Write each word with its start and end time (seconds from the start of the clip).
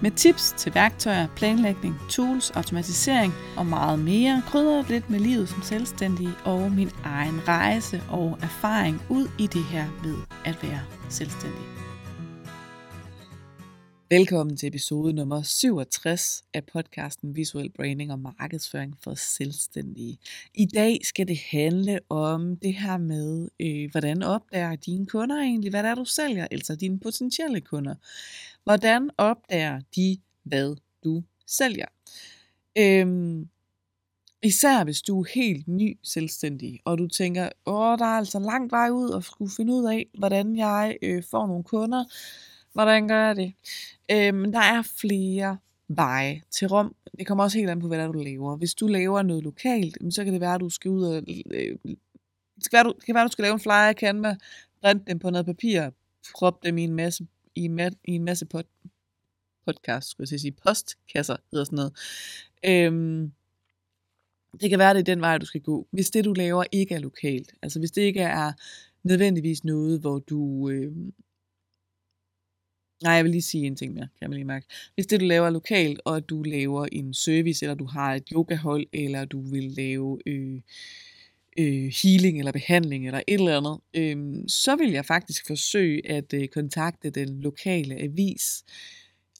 med 0.00 0.10
tips 0.10 0.54
til 0.56 0.74
værktøjer, 0.74 1.26
planlægning, 1.36 2.00
tools, 2.08 2.50
automatisering 2.50 3.34
og 3.56 3.66
meget 3.66 3.98
mere. 3.98 4.42
krydrer 4.46 4.84
lidt 4.88 5.10
med 5.10 5.20
livet 5.20 5.48
som 5.48 5.62
selvstændig 5.62 6.28
og 6.44 6.72
min 6.72 6.90
egen 7.04 7.48
rejse 7.48 8.02
og 8.10 8.38
erfaring 8.42 9.02
ud 9.08 9.28
i 9.38 9.46
det 9.46 9.64
her 9.64 9.84
med 10.04 10.14
at 10.44 10.62
være 10.62 10.80
selvstændig. 11.08 11.87
Velkommen 14.10 14.56
til 14.56 14.66
episode 14.66 15.12
nummer 15.12 15.42
67 15.42 16.44
af 16.54 16.64
podcasten 16.64 17.36
Visuel 17.36 17.70
Branding 17.70 18.12
og 18.12 18.18
Markedsføring 18.18 18.96
for 19.00 19.14
Selvstændige. 19.14 20.18
I 20.54 20.66
dag 20.66 20.98
skal 21.02 21.28
det 21.28 21.38
handle 21.50 22.00
om 22.08 22.56
det 22.56 22.74
her 22.74 22.98
med, 22.98 23.48
øh, 23.60 23.90
hvordan 23.90 24.22
opdager 24.22 24.76
dine 24.76 25.06
kunder 25.06 25.36
egentlig, 25.36 25.70
hvad 25.70 25.82
det 25.82 25.90
er, 25.90 25.94
du 25.94 26.04
sælger, 26.04 26.46
altså 26.50 26.76
dine 26.76 27.00
potentielle 27.00 27.60
kunder. 27.60 27.94
Hvordan 28.64 29.10
opdager 29.18 29.80
de, 29.96 30.18
hvad 30.42 30.76
du 31.04 31.22
sælger? 31.46 31.86
Øhm, 32.78 33.48
især 34.42 34.84
hvis 34.84 35.02
du 35.02 35.20
er 35.20 35.28
helt 35.34 35.68
ny 35.68 35.98
selvstændig, 36.02 36.80
og 36.84 36.98
du 36.98 37.06
tænker, 37.08 37.48
åh, 37.66 37.98
der 37.98 38.04
er 38.04 38.18
altså 38.18 38.38
langt 38.38 38.72
vej 38.72 38.90
ud 38.90 39.08
og 39.08 39.24
skulle 39.24 39.50
finde 39.56 39.72
ud 39.72 39.84
af, 39.84 40.06
hvordan 40.18 40.56
jeg 40.56 40.96
øh, 41.02 41.22
får 41.30 41.46
nogle 41.46 41.64
kunder. 41.64 42.04
Hvordan 42.72 43.08
gør 43.08 43.26
jeg 43.26 43.36
det? 43.36 43.52
Øhm, 44.10 44.52
der 44.52 44.60
er 44.60 44.82
flere 45.00 45.58
veje 45.88 46.42
til 46.50 46.68
Rom. 46.68 46.94
Det 47.18 47.26
kommer 47.26 47.44
også 47.44 47.58
helt 47.58 47.70
an 47.70 47.80
på, 47.80 47.88
hvad 47.88 47.98
der 47.98 48.06
du 48.06 48.18
laver. 48.18 48.56
Hvis 48.56 48.74
du 48.74 48.86
laver 48.86 49.22
noget 49.22 49.42
lokalt, 49.42 50.14
så 50.14 50.24
kan 50.24 50.32
det 50.32 50.40
være, 50.40 50.54
at 50.54 50.60
du 50.60 50.70
skal 50.70 50.90
ud 50.90 51.04
og... 51.04 51.16
Øh, 51.16 51.76
det, 52.54 52.64
skal 52.64 52.76
være, 52.76 52.84
du, 52.84 52.92
det 52.96 53.04
kan 53.04 53.14
være, 53.14 53.24
at 53.24 53.28
du 53.28 53.32
skal 53.32 53.42
lave 53.42 53.54
en 53.54 53.60
flyer 53.60 53.88
i 53.88 53.92
Canva, 53.92 54.36
print 54.82 55.06
dem 55.06 55.18
på 55.18 55.30
noget 55.30 55.46
papir, 55.46 55.90
prop 56.38 56.64
dem 56.64 56.78
i 56.78 56.84
en 56.84 56.94
masse 56.94 57.26
i, 57.54 57.70
i 58.04 58.14
en 58.14 58.24
masse 58.24 58.46
pod, 58.46 58.62
podcast, 59.66 60.10
skulle 60.10 60.28
jeg 60.30 60.40
sige, 60.40 60.56
postkasser, 60.66 61.36
hedder 61.50 61.64
sådan 61.64 61.76
noget. 61.76 61.92
Øhm, 62.64 63.32
det 64.60 64.70
kan 64.70 64.78
være, 64.78 64.94
det 64.94 65.00
er 65.00 65.14
den 65.14 65.20
vej, 65.20 65.38
du 65.38 65.46
skal 65.46 65.60
gå. 65.60 65.86
Hvis 65.90 66.10
det, 66.10 66.24
du 66.24 66.32
laver, 66.32 66.64
ikke 66.72 66.94
er 66.94 66.98
lokalt, 66.98 67.52
altså 67.62 67.78
hvis 67.78 67.90
det 67.90 68.02
ikke 68.02 68.20
er 68.20 68.52
nødvendigvis 69.02 69.64
noget, 69.64 70.00
hvor 70.00 70.18
du... 70.18 70.68
Øh, 70.68 70.92
nej, 73.02 73.12
jeg 73.12 73.24
vil 73.24 73.30
lige 73.30 73.42
sige 73.42 73.66
en 73.66 73.76
ting 73.76 73.94
mere, 73.94 74.08
kan 74.20 74.30
man 74.30 74.36
lige 74.36 74.44
mærke. 74.44 74.66
Hvis 74.94 75.06
det, 75.06 75.20
du 75.20 75.24
laver 75.24 75.46
er 75.46 75.50
lokalt, 75.50 76.00
og 76.04 76.28
du 76.28 76.42
laver 76.42 76.86
en 76.92 77.14
service, 77.14 77.64
eller 77.64 77.74
du 77.74 77.86
har 77.86 78.14
et 78.14 78.28
yogahold, 78.32 78.86
eller 78.92 79.24
du 79.24 79.40
vil 79.40 79.64
lave... 79.64 80.18
Øh, 80.26 80.60
øh, 81.58 81.92
healing 82.02 82.38
eller 82.38 82.52
behandling 82.52 83.06
eller 83.06 83.20
et 83.26 83.34
eller 83.34 83.56
andet, 83.56 83.80
øh, 83.94 84.44
så 84.48 84.76
vil 84.76 84.90
jeg 84.90 85.04
faktisk 85.04 85.46
forsøge 85.46 86.10
at 86.10 86.32
øh, 86.34 86.48
kontakte 86.48 87.10
den 87.10 87.40
lokale 87.40 88.02
avis. 88.02 88.64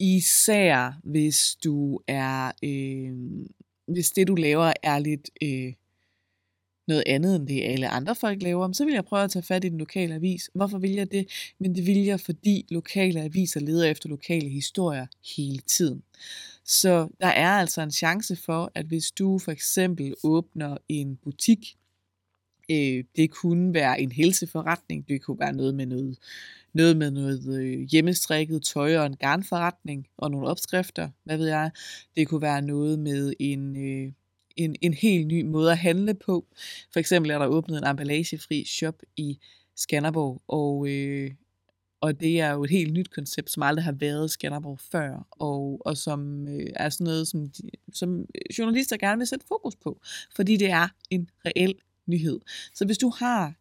Især 0.00 1.00
hvis 1.04 1.56
du 1.64 2.00
er, 2.06 2.52
øh, 2.62 3.12
hvis 3.86 4.10
det 4.10 4.28
du 4.28 4.34
laver 4.34 4.72
er 4.82 4.98
lidt 4.98 5.30
øh, 5.42 5.72
noget 6.88 7.02
andet 7.06 7.36
end 7.36 7.48
det 7.48 7.62
alle 7.64 7.88
andre 7.88 8.14
folk 8.14 8.42
laver, 8.42 8.72
så 8.72 8.84
vil 8.84 8.94
jeg 8.94 9.04
prøve 9.04 9.24
at 9.24 9.30
tage 9.30 9.42
fat 9.42 9.64
i 9.64 9.68
den 9.68 9.78
lokale 9.78 10.14
avis. 10.14 10.50
Hvorfor 10.54 10.78
vil 10.78 10.92
jeg 10.92 11.12
det? 11.12 11.28
Men 11.60 11.74
det 11.74 11.86
vil 11.86 12.04
jeg, 12.04 12.20
fordi 12.20 12.66
lokale 12.70 13.20
aviser 13.20 13.60
leder 13.60 13.86
efter 13.86 14.08
lokale 14.08 14.48
historier 14.48 15.06
hele 15.36 15.58
tiden. 15.58 16.02
Så 16.64 17.08
der 17.20 17.26
er 17.26 17.50
altså 17.50 17.82
en 17.82 17.90
chance 17.90 18.36
for, 18.36 18.72
at 18.74 18.86
hvis 18.86 19.10
du 19.10 19.38
for 19.38 19.52
eksempel 19.52 20.14
åbner 20.24 20.76
en 20.88 21.16
butik, 21.16 21.76
Øh, 22.70 23.04
det 23.16 23.30
kunne 23.30 23.74
være 23.74 24.00
en 24.00 24.12
helseforretning, 24.12 25.08
det 25.08 25.22
kunne 25.22 25.38
være 25.38 25.52
noget 25.52 25.74
med 25.74 25.86
noget, 25.86 26.18
noget 26.72 26.96
med 26.96 27.10
noget 27.10 27.60
øh, 27.60 27.80
hjemmestrikket 27.80 28.62
tøj 28.62 28.96
og 28.96 29.06
en 29.06 29.16
garnforretning 29.16 30.06
og 30.16 30.30
nogle 30.30 30.48
opskrifter, 30.48 31.08
hvad 31.24 31.36
ved 31.36 31.48
jeg. 31.48 31.70
Det 32.16 32.28
kunne 32.28 32.42
være 32.42 32.62
noget 32.62 32.98
med 32.98 33.32
en, 33.38 33.76
øh, 33.76 34.12
en, 34.58 34.76
en 34.80 34.94
helt 34.94 35.26
ny 35.26 35.42
måde 35.42 35.72
at 35.72 35.78
handle 35.78 36.14
på. 36.14 36.46
For 36.92 37.00
eksempel 37.00 37.30
er 37.30 37.38
der 37.38 37.46
åbnet 37.46 37.78
en 37.78 37.86
emballagefri 37.86 38.64
shop 38.64 38.94
i 39.16 39.38
Skanderborg, 39.76 40.42
og, 40.48 40.88
øh, 40.88 41.30
og 42.00 42.20
det 42.20 42.40
er 42.40 42.52
jo 42.52 42.64
et 42.64 42.70
helt 42.70 42.92
nyt 42.92 43.10
koncept, 43.10 43.50
som 43.50 43.62
aldrig 43.62 43.84
har 43.84 43.92
været 43.92 44.26
i 44.26 44.32
Skanderborg 44.32 44.80
før, 44.92 45.26
og, 45.30 45.82
og 45.84 45.96
som 45.96 46.48
øh, 46.48 46.66
er 46.76 46.88
sådan 46.88 47.04
noget, 47.04 47.28
som, 47.28 47.48
de, 47.48 47.70
som 47.92 48.20
øh, 48.20 48.58
journalister 48.58 48.96
gerne 48.96 49.18
vil 49.18 49.26
sætte 49.26 49.46
fokus 49.48 49.76
på, 49.76 50.00
fordi 50.36 50.56
det 50.56 50.70
er 50.70 50.88
en 51.10 51.30
reel 51.46 51.74
nyhed. 52.06 52.40
Så 52.74 52.84
hvis 52.84 52.98
du 52.98 53.08
har 53.08 53.54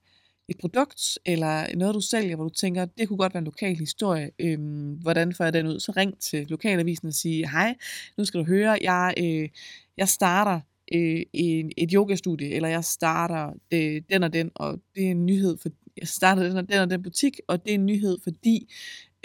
et 0.47 0.57
produkt, 0.57 1.19
eller 1.25 1.75
noget, 1.75 1.95
du 1.95 2.01
sælger, 2.01 2.35
hvor 2.35 2.43
du 2.43 2.53
tænker, 2.53 2.85
det 2.85 3.07
kunne 3.07 3.17
godt 3.17 3.33
være 3.33 3.39
en 3.39 3.45
lokal 3.45 3.75
historie, 3.75 4.31
øhm, 4.39 4.93
hvordan 4.93 5.33
får 5.33 5.43
jeg 5.43 5.53
den 5.53 5.67
ud? 5.67 5.79
Så 5.79 5.93
ring 5.97 6.19
til 6.19 6.47
lokalavisen 6.47 7.07
og 7.07 7.13
sige, 7.13 7.49
hej, 7.49 7.75
nu 8.17 8.25
skal 8.25 8.39
du 8.39 8.45
høre, 8.45 8.77
jeg, 8.81 9.13
øh, 9.17 9.49
jeg 9.97 10.09
starter 10.09 10.59
øh, 10.93 11.21
en, 11.33 11.71
et 11.77 11.91
yogastudie, 11.91 12.49
eller 12.49 12.69
jeg 12.69 12.83
starter 12.83 13.53
det, 13.71 14.09
den 14.09 14.23
og 14.23 14.33
den, 14.33 14.51
og 14.55 14.79
det 14.95 15.05
er 15.05 15.11
en 15.11 15.25
nyhed, 15.25 15.57
for 15.57 15.69
jeg 15.97 16.07
starter 16.07 16.43
den 16.43 16.57
og 16.57 16.69
den 16.69 16.79
og 16.79 16.89
den 16.89 17.03
butik, 17.03 17.39
og 17.47 17.65
det 17.65 17.71
er 17.71 17.75
en 17.75 17.85
nyhed, 17.85 18.17
fordi 18.23 18.73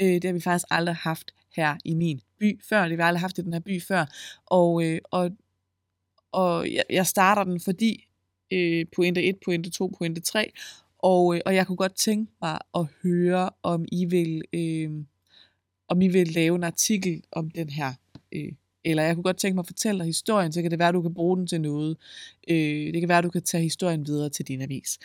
øh, 0.00 0.14
det 0.14 0.24
har 0.24 0.32
vi 0.32 0.40
faktisk 0.40 0.66
aldrig 0.70 0.96
haft 0.96 1.34
her 1.56 1.76
i 1.84 1.94
min 1.94 2.20
by 2.38 2.60
før, 2.68 2.82
det 2.82 2.90
har 2.90 2.96
vi 2.96 3.02
aldrig 3.02 3.20
haft 3.20 3.38
i 3.38 3.42
den 3.42 3.52
her 3.52 3.60
by 3.60 3.82
før, 3.82 4.06
og, 4.46 4.84
øh, 4.84 5.00
og, 5.10 5.30
og 6.32 6.72
jeg, 6.72 6.84
jeg 6.90 7.06
starter 7.06 7.44
den, 7.44 7.60
fordi 7.60 8.06
øh, 8.52 8.86
pointe 8.96 9.22
1, 9.22 9.36
pointe 9.44 9.70
2, 9.70 9.94
pointe 9.98 10.20
3. 10.20 10.52
Og, 10.98 11.34
øh, 11.34 11.40
og 11.46 11.54
jeg 11.54 11.66
kunne 11.66 11.76
godt 11.76 11.94
tænke 11.94 12.32
mig 12.42 12.58
at 12.74 12.86
høre, 13.02 13.50
om 13.62 13.84
I 13.92 14.04
vil, 14.04 14.42
øh, 14.52 14.90
om 15.88 16.02
I 16.02 16.08
vil 16.08 16.28
lave 16.28 16.54
en 16.54 16.64
artikel 16.64 17.22
om 17.32 17.50
den 17.50 17.70
her. 17.70 17.92
Øh, 18.32 18.52
eller 18.84 19.02
jeg 19.02 19.14
kunne 19.14 19.22
godt 19.22 19.36
tænke 19.36 19.54
mig 19.54 19.62
at 19.62 19.66
fortælle 19.66 19.98
dig 19.98 20.06
historien, 20.06 20.52
så 20.52 20.62
kan 20.62 20.70
det 20.70 20.78
være, 20.78 20.88
at 20.88 20.94
du 20.94 21.02
kan 21.02 21.14
bruge 21.14 21.36
den 21.36 21.46
til 21.46 21.60
noget. 21.60 21.96
Øh, 22.48 22.92
det 22.92 23.00
kan 23.00 23.08
være, 23.08 23.18
at 23.18 23.24
du 23.24 23.30
kan 23.30 23.42
tage 23.42 23.62
historien 23.62 24.06
videre 24.06 24.28
til 24.28 24.48
din 24.48 24.60
avis. 24.60 24.98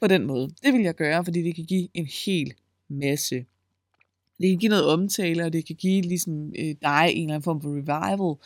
På 0.00 0.06
den 0.06 0.26
måde. 0.26 0.50
Det 0.62 0.72
vil 0.72 0.82
jeg 0.82 0.94
gøre, 0.94 1.24
fordi 1.24 1.42
det 1.42 1.54
kan 1.54 1.64
give 1.64 1.88
en 1.94 2.06
hel 2.26 2.54
masse 2.88 3.44
det 4.42 4.50
kan 4.50 4.58
give 4.58 4.68
noget 4.68 4.86
omtale, 4.86 5.44
og 5.44 5.52
det 5.52 5.66
kan 5.66 5.76
give 5.76 6.02
ligesom 6.02 6.52
øh, 6.58 6.74
dig 6.82 7.08
en 7.10 7.22
eller 7.22 7.34
anden 7.34 7.42
form 7.42 7.60
for 7.60 7.68
revival, 7.68 8.36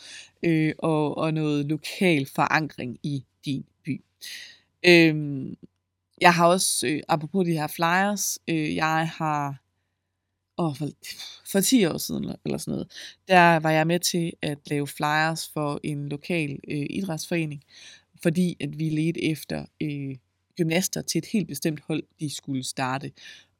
øh, 0.43 0.73
og, 0.77 1.17
og 1.17 1.33
noget 1.33 1.65
lokal 1.65 2.25
forankring 2.35 2.97
i 3.03 3.23
din 3.45 3.65
by. 3.85 4.01
Øh, 4.85 5.47
jeg 6.21 6.33
har 6.33 6.47
også, 6.47 6.87
øh, 6.87 7.01
apropos 7.07 7.45
de 7.45 7.51
her 7.51 7.67
flyers, 7.67 8.39
øh, 8.47 8.75
jeg 8.75 9.09
har, 9.17 9.61
åh, 10.57 10.75
for, 10.75 10.87
for 11.51 11.59
10 11.59 11.85
år 11.85 11.97
siden 11.97 12.35
eller 12.45 12.57
sådan 12.57 12.71
noget, 12.71 12.91
der 13.27 13.59
var 13.59 13.71
jeg 13.71 13.87
med 13.87 13.99
til 13.99 14.33
at 14.41 14.57
lave 14.69 14.87
flyers 14.87 15.49
for 15.53 15.79
en 15.83 16.09
lokal 16.09 16.59
øh, 16.69 16.85
idrætsforening, 16.89 17.63
fordi 18.23 18.57
at 18.59 18.79
vi 18.79 18.89
ledte 18.89 19.23
efter 19.23 19.65
øh, 19.81 20.17
gymnaster 20.57 21.01
til 21.01 21.19
et 21.19 21.25
helt 21.25 21.47
bestemt 21.47 21.79
hold, 21.87 22.03
de 22.19 22.35
skulle 22.35 22.63
starte. 22.63 23.11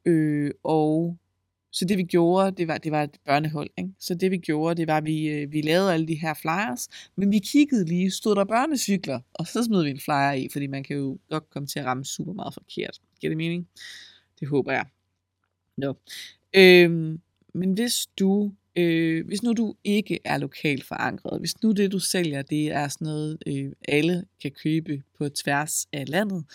Øh, 0.05 0.51
og 0.63 1.17
så 1.71 1.85
det 1.85 1.97
vi 1.97 2.03
gjorde, 2.03 2.51
det 2.51 2.67
var, 2.67 2.77
det 2.77 2.91
var 2.91 3.03
et 3.03 3.17
børnehold. 3.25 3.69
Ikke? 3.77 3.89
Så 3.99 4.15
det 4.15 4.31
vi 4.31 4.37
gjorde, 4.37 4.75
det 4.81 4.87
var, 4.87 4.97
at 4.97 5.05
vi, 5.05 5.27
øh, 5.27 5.51
vi 5.51 5.61
lavede 5.61 5.93
alle 5.93 6.07
de 6.07 6.15
her 6.15 6.33
flyers, 6.33 6.87
men 7.15 7.31
vi 7.31 7.39
kiggede 7.39 7.85
lige, 7.85 8.11
stod 8.11 8.35
der 8.35 8.45
børnecykler, 8.45 9.19
og 9.33 9.47
så 9.47 9.63
smed 9.63 9.83
vi 9.83 9.89
en 9.89 9.99
flyer 9.99 10.31
i, 10.31 10.47
fordi 10.51 10.67
man 10.67 10.83
kan 10.83 10.95
jo 10.97 11.19
godt 11.29 11.49
komme 11.49 11.67
til 11.67 11.79
at 11.79 11.85
ramme 11.85 12.05
super 12.05 12.33
meget 12.33 12.53
forkert. 12.53 13.01
Giver 13.19 13.29
det 13.29 13.37
mening? 13.37 13.67
Det 14.39 14.47
håber 14.47 14.71
jeg. 14.71 14.85
No. 15.77 15.93
Øhm, 16.55 17.19
men 17.53 17.73
hvis 17.73 18.07
du, 18.19 18.51
øh, 18.75 19.27
hvis 19.27 19.43
nu 19.43 19.53
du 19.53 19.75
ikke 19.83 20.19
er 20.25 20.37
lokalt 20.37 20.83
forankret, 20.83 21.39
hvis 21.39 21.63
nu 21.63 21.71
det 21.71 21.91
du 21.91 21.99
sælger, 21.99 22.41
det 22.41 22.71
er 22.71 22.87
sådan 22.87 23.05
noget, 23.05 23.37
øh, 23.47 23.71
alle 23.87 24.23
kan 24.41 24.51
købe 24.51 25.03
på 25.17 25.29
tværs 25.29 25.87
af 25.93 26.09
landet, 26.09 26.45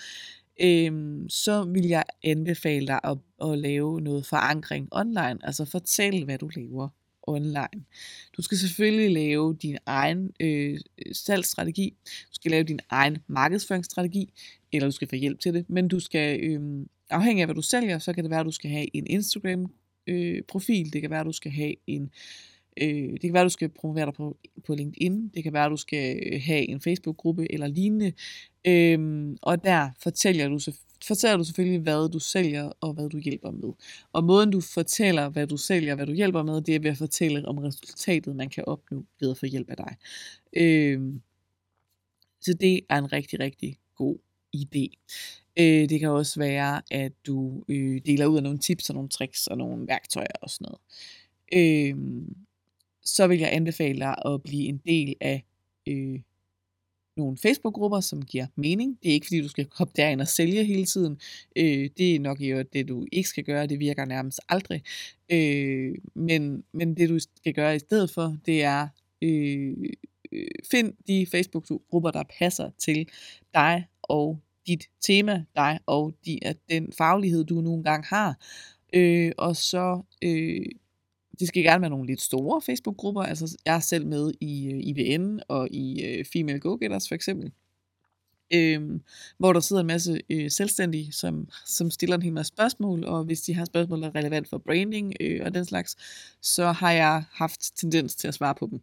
øh, 0.60 1.20
så 1.28 1.64
vil 1.64 1.86
jeg 1.86 2.04
anbefale 2.24 2.86
dig 2.86 3.00
at, 3.04 3.18
at 3.42 3.58
lave 3.58 4.00
noget 4.00 4.26
forankring 4.26 4.88
online. 4.92 5.38
Altså 5.42 5.64
fortæl, 5.64 6.24
hvad 6.24 6.38
du 6.38 6.50
laver 6.56 6.88
online. 7.22 7.84
Du 8.36 8.42
skal 8.42 8.58
selvfølgelig 8.58 9.10
lave 9.10 9.56
din 9.62 9.78
egen 9.86 10.30
øh, 10.40 10.78
salgsstrategi, 11.12 11.96
du 12.04 12.34
skal 12.34 12.50
lave 12.50 12.64
din 12.64 12.80
egen 12.90 13.18
markedsføringsstrategi, 13.26 14.32
eller 14.72 14.88
du 14.88 14.92
skal 14.92 15.08
få 15.08 15.16
hjælp 15.16 15.40
til 15.40 15.54
det, 15.54 15.70
men 15.70 15.88
du 15.88 16.00
skal, 16.00 16.40
øh, 16.44 16.86
afhængig 17.10 17.42
af 17.42 17.46
hvad 17.46 17.54
du 17.54 17.62
sælger, 17.62 17.98
så 17.98 18.12
kan 18.12 18.24
det 18.24 18.30
være, 18.30 18.40
at 18.40 18.46
du 18.46 18.50
skal 18.50 18.70
have 18.70 18.96
en 18.96 19.06
Instagram 19.06 19.72
øh, 20.06 20.42
profil, 20.48 20.92
det 20.92 21.00
kan 21.00 21.10
være, 21.10 21.20
at 21.20 21.26
du 21.26 21.32
skal 21.32 21.52
have 21.52 21.74
en 21.86 22.10
Øh, 22.76 23.12
det 23.12 23.20
kan 23.20 23.32
være, 23.32 23.40
at 23.40 23.44
du 23.44 23.50
skal 23.50 23.68
promovere 23.68 24.06
dig 24.06 24.14
på, 24.14 24.36
på 24.66 24.74
LinkedIn. 24.74 25.28
Det 25.28 25.42
kan 25.42 25.52
være, 25.52 25.64
at 25.64 25.70
du 25.70 25.76
skal 25.76 26.20
øh, 26.26 26.40
have 26.44 26.68
en 26.68 26.80
Facebook-gruppe 26.80 27.52
eller 27.52 27.66
lignende. 27.66 28.12
Øhm, 28.64 29.36
og 29.42 29.64
der 29.64 29.90
fortæller 30.02 30.48
du, 30.48 30.58
fortæller 31.06 31.36
du 31.36 31.44
selvfølgelig, 31.44 31.80
hvad 31.80 32.10
du 32.10 32.18
sælger 32.18 32.72
og 32.80 32.92
hvad 32.92 33.08
du 33.08 33.18
hjælper 33.18 33.50
med. 33.50 33.72
Og 34.12 34.24
måden 34.24 34.50
du 34.50 34.60
fortæller, 34.60 35.28
hvad 35.28 35.46
du 35.46 35.56
sælger 35.56 35.92
og 35.92 35.96
hvad 35.96 36.06
du 36.06 36.12
hjælper 36.12 36.42
med, 36.42 36.60
det 36.60 36.74
er 36.74 36.80
ved 36.80 36.90
at 36.90 36.96
fortælle 36.96 37.48
om 37.48 37.58
resultatet, 37.58 38.36
man 38.36 38.48
kan 38.48 38.64
opnå 38.66 39.04
ved 39.20 39.30
at 39.30 39.38
få 39.38 39.46
hjælp 39.46 39.70
af 39.70 39.76
dig. 39.76 39.96
Øhm, 40.56 41.22
så 42.40 42.54
det 42.60 42.80
er 42.88 42.98
en 42.98 43.12
rigtig, 43.12 43.40
rigtig 43.40 43.78
god 43.96 44.18
idé. 44.56 44.86
Øh, 45.58 45.88
det 45.88 46.00
kan 46.00 46.08
også 46.08 46.40
være, 46.40 46.82
at 46.90 47.12
du 47.26 47.64
øh, 47.68 48.00
deler 48.06 48.26
ud 48.26 48.36
af 48.36 48.42
nogle 48.42 48.58
tips 48.58 48.90
og 48.90 48.94
nogle 48.94 49.08
tricks 49.08 49.46
og 49.46 49.58
nogle 49.58 49.86
værktøjer 49.86 50.36
og 50.42 50.50
sådan 50.50 50.66
noget. 50.68 50.80
Øh, 51.52 51.96
så 53.04 53.26
vil 53.26 53.38
jeg 53.38 53.52
anbefale 53.52 53.98
dig 53.98 54.14
at 54.24 54.42
blive 54.42 54.68
en 54.68 54.80
del 54.86 55.14
af 55.20 55.44
øh, 55.88 56.20
nogle 57.16 57.36
Facebook-grupper, 57.36 58.00
som 58.00 58.22
giver 58.22 58.46
mening. 58.56 58.98
Det 59.02 59.08
er 59.08 59.12
ikke, 59.12 59.26
fordi 59.26 59.42
du 59.42 59.48
skal 59.48 59.66
hoppe 59.72 59.92
derind 59.96 60.20
og 60.20 60.28
sælge 60.28 60.64
hele 60.64 60.84
tiden. 60.84 61.20
Øh, 61.56 61.90
det 61.96 62.14
er 62.14 62.20
nok 62.20 62.40
jo 62.40 62.62
det, 62.72 62.88
du 62.88 63.06
ikke 63.12 63.28
skal 63.28 63.44
gøre. 63.44 63.66
Det 63.66 63.78
virker 63.78 64.04
nærmest 64.04 64.40
aldrig. 64.48 64.82
Øh, 65.28 65.94
men, 66.14 66.64
men 66.72 66.96
det, 66.96 67.08
du 67.08 67.18
skal 67.18 67.54
gøre 67.54 67.76
i 67.76 67.78
stedet 67.78 68.10
for, 68.10 68.36
det 68.46 68.62
er... 68.62 68.88
Øh, 69.22 69.76
øh 70.32 70.46
find 70.70 70.92
de 71.06 71.26
Facebook-grupper, 71.26 72.10
der 72.10 72.22
passer 72.38 72.70
til 72.78 73.08
dig 73.54 73.86
og 74.02 74.40
dit 74.66 74.84
tema, 75.00 75.44
dig 75.56 75.78
og 75.86 76.14
de, 76.24 76.38
at 76.42 76.56
den 76.70 76.92
faglighed, 76.98 77.44
du 77.44 77.60
nogle 77.60 77.84
gange 77.84 78.06
har. 78.06 78.36
Øh, 78.94 79.32
og 79.38 79.56
så, 79.56 80.02
øh, 80.22 80.66
det 81.40 81.48
skal 81.48 81.62
gerne 81.62 81.80
være 81.80 81.90
nogle 81.90 82.06
lidt 82.06 82.20
store 82.20 82.62
Facebook-grupper. 82.62 83.22
Altså, 83.22 83.56
jeg 83.66 83.74
er 83.74 83.80
selv 83.80 84.06
med 84.06 84.32
i 84.40 84.72
øh, 84.72 84.80
IBN 84.82 85.38
og 85.48 85.68
i 85.70 86.04
øh, 86.04 86.24
Female 86.32 86.60
Go-Getters 86.60 87.08
for 87.08 87.14
eksempel. 87.14 87.52
Øh, 88.54 89.00
hvor 89.38 89.52
der 89.52 89.60
sidder 89.60 89.80
en 89.80 89.86
masse 89.86 90.20
øh, 90.30 90.50
selvstændige, 90.50 91.12
som, 91.12 91.48
som 91.66 91.90
stiller 91.90 92.16
en 92.16 92.22
hel 92.22 92.32
masse 92.32 92.48
spørgsmål, 92.48 93.04
og 93.04 93.24
hvis 93.24 93.40
de 93.40 93.54
har 93.54 93.64
spørgsmål, 93.64 94.02
der 94.02 94.08
er 94.08 94.14
relevant 94.14 94.48
for 94.48 94.58
branding 94.58 95.14
øh, 95.20 95.40
og 95.44 95.54
den 95.54 95.64
slags, 95.64 95.96
så 96.42 96.72
har 96.72 96.92
jeg 96.92 97.24
haft 97.32 97.76
tendens 97.76 98.16
til 98.16 98.28
at 98.28 98.34
svare 98.34 98.54
på 98.54 98.68
dem 98.70 98.80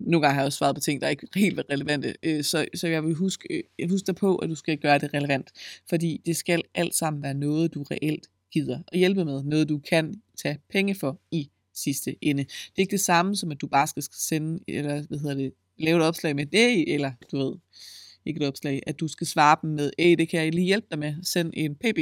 nogle 0.00 0.26
gange 0.26 0.34
har 0.34 0.40
jeg 0.40 0.46
også 0.46 0.56
svaret 0.56 0.76
på 0.76 0.80
ting, 0.80 1.00
der 1.00 1.08
ikke 1.08 1.26
helt 1.34 1.60
relevante. 1.70 2.14
Øh, 2.22 2.44
så, 2.44 2.66
så 2.74 2.88
jeg 2.88 3.04
vil 3.04 3.14
huske, 3.14 3.54
øh, 3.54 3.62
jeg 3.78 3.88
husker 3.88 4.12
dig 4.12 4.16
på, 4.16 4.36
at 4.36 4.48
du 4.48 4.54
skal 4.54 4.78
gøre 4.78 4.98
det 4.98 5.14
relevant. 5.14 5.50
Fordi 5.88 6.20
det 6.26 6.36
skal 6.36 6.62
alt 6.74 6.94
sammen 6.94 7.22
være 7.22 7.34
noget, 7.34 7.74
du 7.74 7.82
reelt 7.82 8.26
gider 8.52 8.78
at 8.88 8.98
hjælpe 8.98 9.24
med. 9.24 9.42
Noget, 9.42 9.68
du 9.68 9.78
kan 9.78 10.22
tage 10.42 10.58
penge 10.70 10.94
for 10.94 11.20
i 11.30 11.50
sidste 11.74 12.16
ende. 12.20 12.44
Det 12.44 12.76
er 12.76 12.80
ikke 12.80 12.90
det 12.90 13.00
samme 13.00 13.36
som, 13.36 13.50
at 13.50 13.60
du 13.60 13.66
bare 13.66 13.86
skal 13.86 14.02
sende, 14.12 14.64
eller 14.68 15.02
hvad 15.08 15.18
hedder 15.18 15.34
det, 15.34 15.52
lave 15.78 15.98
et 15.98 16.04
opslag 16.04 16.36
med 16.36 16.46
det, 16.46 16.94
eller 16.94 17.12
du 17.32 17.38
ved, 17.38 17.56
ikke 18.26 18.40
et 18.40 18.48
opslag, 18.48 18.82
at 18.86 19.00
du 19.00 19.08
skal 19.08 19.26
svare 19.26 19.56
dem 19.62 19.70
med, 19.70 19.90
hey, 19.98 20.16
det 20.16 20.28
kan 20.28 20.44
jeg 20.44 20.54
lige 20.54 20.64
hjælpe 20.64 20.86
dig 20.90 20.98
med, 20.98 21.14
send 21.22 21.52
en 21.56 21.74
pb, 21.74 21.98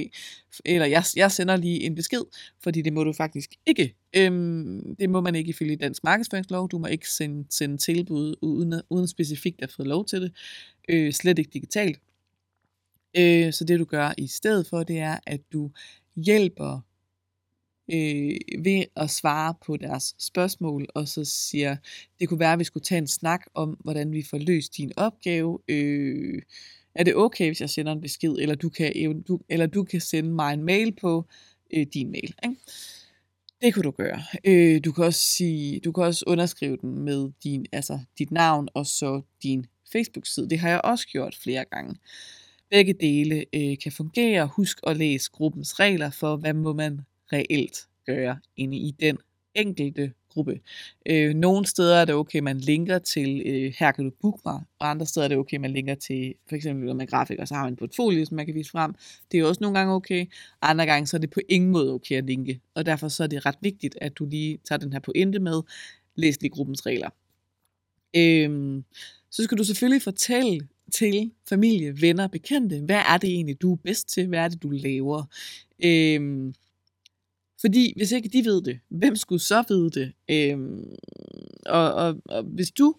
eller 0.65 0.87
jeg, 0.87 1.05
jeg 1.17 1.33
sender 1.33 1.57
lige 1.57 1.83
en 1.83 1.95
besked, 1.95 2.23
fordi 2.63 2.83
det 2.83 2.93
må 2.93 3.05
du 3.05 3.13
faktisk 3.13 3.55
ikke. 3.67 3.95
Øhm, 4.17 4.97
det 4.97 5.11
må 5.11 5.21
man 5.21 5.35
ikke 5.35 5.51
ifølge 5.51 5.77
dansk 5.77 6.05
markedsføringslov, 6.05 6.69
du 6.69 6.79
må 6.79 6.87
ikke 6.87 7.11
sende, 7.11 7.47
sende 7.51 7.77
tilbud 7.77 8.35
uden, 8.43 8.81
uden 8.91 9.09
specifikt 9.09 9.63
at 9.63 9.73
få 9.73 9.83
lov 9.83 10.05
til 10.05 10.23
det, 10.23 10.33
øh, 10.89 11.13
slet 11.13 11.39
ikke 11.39 11.51
digitalt. 11.53 11.99
Øh, 13.17 13.53
så 13.53 13.65
det 13.65 13.79
du 13.79 13.85
gør 13.85 14.13
i 14.19 14.27
stedet 14.27 14.67
for, 14.67 14.83
det 14.83 14.99
er, 14.99 15.19
at 15.27 15.41
du 15.53 15.71
hjælper 16.17 16.81
øh, 17.93 18.65
ved 18.65 18.85
at 18.97 19.11
svare 19.11 19.55
på 19.67 19.77
deres 19.77 20.15
spørgsmål, 20.19 20.87
og 20.95 21.09
så 21.09 21.25
siger, 21.25 21.77
det 22.21 22.29
kunne 22.29 22.41
være, 22.41 22.53
at 22.53 22.59
vi 22.59 22.65
skulle 22.65 22.85
tage 22.85 22.99
en 22.99 23.07
snak 23.07 23.47
om, 23.55 23.69
hvordan 23.69 24.13
vi 24.13 24.23
får 24.23 24.39
løst 24.39 24.77
din 24.77 24.93
opgave. 24.97 25.59
Øh, 25.69 26.43
er 26.95 27.05
det 27.05 27.17
okay, 27.17 27.47
hvis 27.47 27.61
jeg 27.61 27.71
sender 27.71 27.93
en 27.93 28.01
besked, 28.01 28.33
eller 28.39 28.55
du 28.55 28.69
kan, 28.69 29.23
du, 29.23 29.41
eller 29.49 29.67
du 29.67 29.85
kan 29.85 30.01
sende 30.01 30.31
mig 30.31 30.55
en 30.55 30.65
mail 30.65 30.93
på 31.01 31.25
øh, 31.73 31.87
din 31.95 32.11
mail. 32.11 32.35
Ikke? 32.45 32.57
Det 33.63 33.75
kunne 33.75 33.83
du 33.83 33.91
gøre. 33.91 34.23
Øh, 34.45 34.81
du 34.85 34.93
kan 34.93 35.05
også 35.05 35.21
sige, 35.21 35.81
du 35.81 35.93
kan 35.93 36.05
også 36.05 36.25
underskrive 36.27 36.77
den 36.77 36.99
med 36.99 37.31
din, 37.45 37.67
altså 37.73 37.99
dit 38.19 38.31
navn 38.31 38.69
og 38.75 38.87
så 38.87 39.23
din 39.43 39.67
Facebook-side. 39.93 40.51
Det 40.51 40.59
har 40.59 40.69
jeg 40.69 40.81
også 40.85 41.09
gjort 41.09 41.39
flere 41.43 41.65
gange. 41.65 41.97
Begge 42.71 42.93
dele 42.93 43.45
øh, 43.55 43.79
kan 43.83 43.93
fungere. 43.93 44.47
Husk 44.47 44.79
at 44.87 44.97
læse 44.97 45.31
gruppens 45.31 45.81
regler 45.81 46.11
for, 46.11 46.37
hvad 46.37 46.55
må 46.55 46.73
man 46.73 47.01
reelt 47.33 47.87
gøre 48.07 48.39
inde 48.57 48.77
i 48.77 48.95
den 49.01 49.19
enkelte 49.55 50.13
gruppe. 50.29 50.61
Øh, 51.07 51.35
nogle 51.35 51.67
steder 51.67 51.97
er 51.97 52.05
det 52.05 52.15
okay, 52.15 52.39
man 52.39 52.59
linker 52.59 52.99
til, 52.99 53.43
øh, 53.47 53.75
her 53.79 53.93
kan 53.93 54.05
du 54.05 54.11
booke 54.21 54.41
mig, 54.45 54.61
og 54.79 54.91
andre 54.91 55.07
steder 55.07 55.25
er 55.25 55.29
det 55.29 55.39
okay, 55.39 55.57
man 55.57 55.71
linker 55.71 55.95
til, 55.95 56.35
for 56.49 56.57
eksempel 56.57 56.97
med 56.97 57.07
grafik, 57.07 57.39
og 57.39 57.49
så 57.49 57.55
har 57.55 57.63
man 57.63 57.73
en 57.73 57.77
portfolio, 57.77 58.25
som 58.25 58.37
man 58.37 58.47
kan 58.47 58.55
vise 58.55 58.71
frem. 58.71 58.95
Det 59.33 59.41
er 59.41 59.45
også 59.45 59.59
nogle 59.61 59.79
gange 59.79 59.95
okay, 59.95 60.27
andre 60.63 60.87
gange 60.87 61.07
så 61.07 61.17
er 61.17 61.21
det 61.21 61.31
på 61.31 61.41
ingen 61.49 61.71
måde 61.71 61.93
okay 61.93 62.17
at 62.17 62.25
linke, 62.25 62.61
og 62.75 62.87
derfor 62.87 63.09
så 63.09 63.23
er 63.23 63.27
det 63.27 63.47
ret 63.47 63.59
vigtigt, 63.61 63.99
at 64.01 64.19
du 64.19 64.25
lige 64.25 64.59
tager 64.69 64.79
den 64.79 64.93
her 64.93 65.01
pointe 65.01 65.39
med, 65.39 65.63
læs 66.15 66.41
lige 66.41 66.51
gruppens 66.51 66.87
regler. 66.87 67.11
Øh, 68.17 68.83
så 69.31 69.45
skal 69.45 69.59
du 69.59 69.65
selvfølgelig 69.65 70.03
fortælle 70.03 70.61
til 70.93 71.31
familie, 71.49 72.01
venner, 72.01 72.27
bekendte, 72.27 72.81
hvad 72.81 73.03
er 73.09 73.19
det 73.19 73.31
egentlig, 73.31 73.63
du 73.63 73.73
er 73.73 73.77
bedst 73.77 74.09
til, 74.09 74.27
hvad 74.27 74.39
er 74.39 74.49
det, 74.49 74.63
du 74.63 74.71
laver. 74.71 75.25
Øh, 75.85 76.53
fordi 77.61 77.93
hvis 77.97 78.13
ikke 78.13 78.29
de 78.29 78.45
ved 78.45 78.63
det, 78.63 78.81
hvem 78.89 79.17
skulle 79.17 79.41
så 79.41 79.65
vide 79.69 79.91
det? 79.91 80.13
Øhm, 80.31 80.95
og, 81.67 81.95
og, 81.95 82.17
og 82.25 82.43
hvis 82.43 82.71
du, 82.71 82.95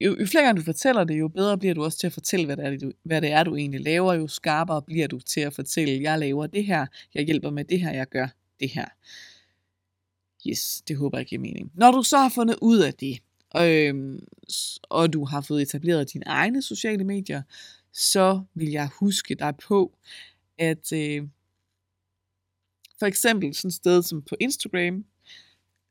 jo, 0.00 0.16
jo 0.20 0.26
flere 0.26 0.44
gange 0.44 0.60
du 0.60 0.64
fortæller 0.64 1.04
det, 1.04 1.18
jo 1.18 1.28
bedre 1.28 1.58
bliver 1.58 1.74
du 1.74 1.84
også 1.84 1.98
til 1.98 2.06
at 2.06 2.12
fortælle, 2.12 2.46
hvad 2.46 2.56
det, 2.56 2.64
er, 2.64 2.78
du, 2.78 2.92
hvad 3.02 3.20
det 3.20 3.32
er, 3.32 3.44
du 3.44 3.56
egentlig 3.56 3.80
laver. 3.80 4.14
Jo 4.14 4.28
skarpere 4.28 4.82
bliver 4.82 5.08
du 5.08 5.20
til 5.20 5.40
at 5.40 5.54
fortælle, 5.54 6.02
jeg 6.02 6.18
laver 6.18 6.46
det 6.46 6.64
her, 6.64 6.86
jeg 7.14 7.24
hjælper 7.24 7.50
med 7.50 7.64
det 7.64 7.80
her, 7.80 7.92
jeg 7.92 8.08
gør 8.08 8.28
det 8.60 8.70
her. 8.70 8.86
Yes, 10.48 10.82
det 10.88 10.96
håber 10.96 11.18
jeg 11.18 11.26
giver 11.26 11.40
mening. 11.40 11.72
Når 11.74 11.90
du 11.90 12.02
så 12.02 12.18
har 12.18 12.28
fundet 12.28 12.56
ud 12.62 12.78
af 12.78 12.94
det, 12.94 13.18
øhm, 13.56 14.20
og 14.82 15.12
du 15.12 15.24
har 15.24 15.40
fået 15.40 15.62
etableret 15.62 16.12
dine 16.12 16.26
egne 16.26 16.62
sociale 16.62 17.04
medier, 17.04 17.42
så 17.92 18.42
vil 18.54 18.70
jeg 18.70 18.88
huske 19.00 19.34
dig 19.34 19.54
på, 19.56 19.92
at 20.58 20.92
øh, 20.92 21.22
for 23.02 23.06
eksempel 23.06 23.54
sådan 23.54 23.68
et 23.68 23.74
sted 23.74 24.02
som 24.02 24.22
på 24.22 24.36
Instagram, 24.40 25.04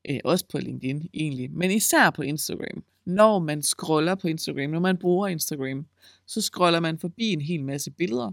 øh, 0.10 0.19
også 0.24 0.46
på 0.52 0.58
LinkedIn 0.58 1.10
egentlig, 1.13 1.52
men 1.52 1.72
især 1.72 2.10
på 2.10 2.22
Instagram. 2.22 2.84
Når 3.06 3.40
man 3.40 3.63
scroller 3.63 4.16
på 4.16 4.28
Instagram, 4.28 4.69
når 4.69 4.80
man 4.80 4.98
bruger 4.98 5.28
Instagram, 5.28 5.86
så 6.28 6.42
scroller 6.42 6.80
man 6.80 7.00
forbi 7.00 7.30
en 7.30 7.42
hel 7.42 7.63
masse 7.63 7.92
billeder. 7.92 8.32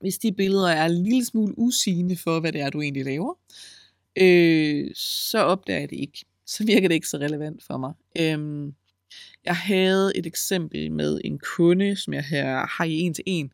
Hvis 0.00 0.18
de 0.18 0.32
billeder 0.32 0.68
er 0.68 0.86
en 0.86 1.02
lille 1.02 1.24
smule 1.24 1.58
usigende 1.58 2.16
for, 2.16 2.40
hvad 2.40 2.52
det 2.52 2.60
er, 2.60 2.70
du 2.70 2.80
egentlig 2.80 3.04
laver, 3.04 3.34
øh, 4.16 4.90
så 4.94 5.38
opdager 5.38 5.80
jeg 5.80 5.90
det 5.90 5.96
ikke. 5.96 6.24
Så 6.46 6.64
virker 6.64 6.88
det 6.88 6.94
ikke 6.94 7.08
så 7.08 7.16
relevant 7.16 7.62
for 7.62 7.76
mig. 7.76 7.92
Øhm, 8.18 8.74
jeg 9.44 9.56
havde 9.56 10.12
et 10.16 10.26
eksempel 10.26 10.92
med 10.92 11.20
en 11.24 11.38
kunde, 11.56 11.96
som 11.96 12.14
jeg 12.14 12.24
har 12.70 12.84
i 12.84 12.92
en 12.92 13.14
til 13.14 13.24
en, 13.26 13.52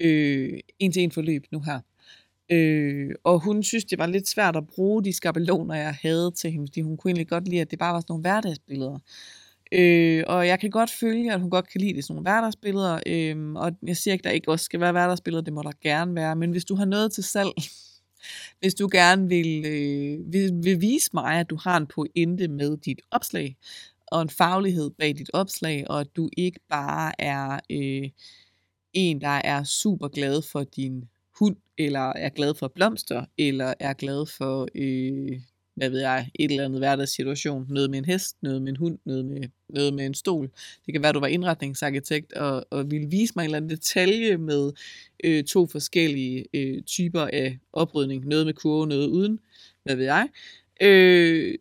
øh, 0.00 0.60
en 0.78 0.92
til 0.92 1.02
en 1.02 1.12
forløb 1.12 1.44
nu 1.52 1.60
her. 1.60 1.80
Øh, 2.52 3.10
og 3.24 3.40
hun 3.40 3.62
synes, 3.62 3.84
det 3.84 3.98
var 3.98 4.06
lidt 4.06 4.28
svært 4.28 4.56
at 4.56 4.66
bruge 4.66 5.04
de 5.04 5.12
skabeloner, 5.12 5.74
jeg 5.74 5.94
havde 6.02 6.30
til 6.30 6.50
hende, 6.50 6.66
fordi 6.66 6.80
hun 6.80 6.96
kunne 6.96 7.10
egentlig 7.10 7.28
godt 7.28 7.48
lide, 7.48 7.60
at 7.60 7.70
det 7.70 7.78
bare 7.78 7.94
var 7.94 8.00
sådan 8.00 8.12
nogle 8.12 8.20
hverdagsbilleder. 8.20 8.98
Øh, 9.72 10.24
og 10.26 10.46
jeg 10.46 10.60
kan 10.60 10.70
godt 10.70 10.90
følge, 10.90 11.32
at 11.32 11.40
hun 11.40 11.50
godt 11.50 11.68
kan 11.68 11.80
lide 11.80 11.94
det 11.94 12.04
sådan 12.04 12.14
nogle 12.14 12.30
hverdagsbilleder, 12.30 13.00
øh, 13.06 13.52
og 13.52 13.72
jeg 13.86 13.96
siger 13.96 14.12
ikke, 14.12 14.22
at 14.22 14.24
der 14.24 14.30
ikke 14.30 14.50
også 14.50 14.64
skal 14.64 14.80
være 14.80 14.92
hverdagsbilleder, 14.92 15.42
det 15.42 15.52
må 15.52 15.62
der 15.62 15.72
gerne 15.82 16.14
være, 16.14 16.36
men 16.36 16.50
hvis 16.50 16.64
du 16.64 16.74
har 16.74 16.84
noget 16.84 17.12
til 17.12 17.24
salg, 17.24 17.52
hvis 18.60 18.74
du 18.74 18.88
gerne 18.92 19.28
vil, 19.28 19.64
øh, 19.66 20.32
vil, 20.32 20.52
vil 20.62 20.80
vise 20.80 21.10
mig, 21.14 21.40
at 21.40 21.50
du 21.50 21.56
har 21.56 21.76
en 21.76 21.86
pointe 21.86 22.48
med 22.48 22.76
dit 22.76 23.00
opslag, 23.10 23.56
og 24.06 24.22
en 24.22 24.30
faglighed 24.30 24.90
bag 24.90 25.08
dit 25.18 25.30
opslag, 25.32 25.90
og 25.90 26.00
at 26.00 26.16
du 26.16 26.28
ikke 26.36 26.60
bare 26.70 27.12
er 27.18 27.60
øh, 27.70 28.08
en, 28.92 29.20
der 29.20 29.40
er 29.44 29.64
super 29.64 30.08
glad 30.08 30.42
for 30.42 30.64
din 30.64 31.04
eller 31.84 32.12
er 32.16 32.28
glad 32.28 32.54
for 32.54 32.68
blomster, 32.68 33.24
eller 33.38 33.74
er 33.80 33.92
glad 33.92 34.26
for, 34.26 34.68
øh, 34.74 35.40
hvad 35.74 35.90
ved 35.90 36.00
jeg, 36.00 36.30
et 36.34 36.50
eller 36.50 36.64
andet 36.64 36.80
hverdagssituation. 36.80 37.66
Noget 37.68 37.90
med 37.90 37.98
en 37.98 38.04
hest, 38.04 38.36
noget 38.42 38.62
med 38.62 38.72
en 38.72 38.76
hund, 38.76 38.98
noget 39.04 39.24
med, 39.24 39.42
noget 39.68 39.94
med 39.94 40.06
en 40.06 40.14
stol. 40.14 40.50
Det 40.86 40.94
kan 40.94 41.02
være, 41.02 41.08
at 41.08 41.14
du 41.14 41.20
var 41.20 41.26
indretningsarkitekt 41.26 42.32
og, 42.32 42.64
og 42.70 42.90
ville 42.90 43.10
vise 43.10 43.32
mig 43.36 43.42
en 43.42 43.46
eller 43.46 43.56
anden 43.56 43.70
detalje 43.70 44.36
med 44.36 44.72
øh, 45.24 45.44
to 45.44 45.66
forskellige 45.66 46.44
øh, 46.54 46.82
typer 46.82 47.20
af 47.32 47.58
oprydning. 47.72 48.26
Noget 48.26 48.46
med 48.46 48.54
kurve, 48.54 48.86
noget 48.86 49.06
uden. 49.06 49.38
Hvad 49.84 49.96
ved 49.96 50.04
jeg. 50.04 50.28
Øh, 50.80 51.54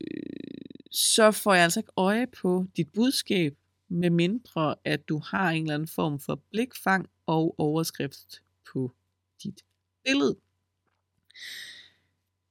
så 0.92 1.32
får 1.32 1.54
jeg 1.54 1.64
altså 1.64 1.80
ikke 1.80 1.94
øje 1.98 2.28
på 2.28 2.66
dit 2.78 2.88
budskab, 2.94 3.56
med 3.90 4.10
mindre 4.10 4.76
at 4.86 5.10
du 5.10 5.22
har 5.26 5.50
en 5.50 5.64
eller 5.64 5.74
anden 5.74 5.88
form 5.88 6.20
for 6.20 6.42
blikfang 6.52 7.10
og 7.26 7.56
overskrift 7.58 8.42
på 8.74 8.92
dit 9.44 9.62
billede. 10.06 10.36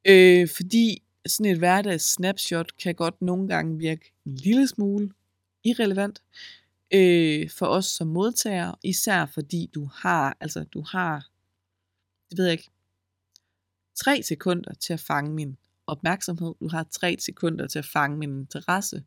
Øh, 0.04 0.48
fordi 0.56 1.02
sådan 1.26 1.52
et 1.52 1.58
hverdags 1.58 2.12
snapshot 2.12 2.76
kan 2.76 2.94
godt 2.94 3.22
nogle 3.22 3.48
gange 3.48 3.78
virke 3.78 4.12
en 4.26 4.34
lille 4.34 4.68
smule 4.68 5.10
irrelevant 5.64 6.22
øh, 6.94 7.50
for 7.50 7.66
os 7.66 7.86
som 7.86 8.06
modtagere, 8.06 8.74
især 8.82 9.26
fordi 9.26 9.70
du 9.74 9.84
har, 9.94 10.36
altså 10.40 10.64
du 10.64 10.82
har, 10.82 11.30
det 12.30 12.38
ved 12.38 12.44
jeg 12.44 12.52
ikke, 12.52 12.70
tre 13.94 14.22
sekunder 14.22 14.74
til 14.74 14.92
at 14.92 15.00
fange 15.00 15.34
min 15.34 15.56
opmærksomhed, 15.86 16.54
du 16.60 16.68
har 16.68 16.86
tre 16.90 17.16
sekunder 17.18 17.66
til 17.66 17.78
at 17.78 17.84
fange 17.84 18.16
min 18.16 18.38
interesse, 18.38 19.04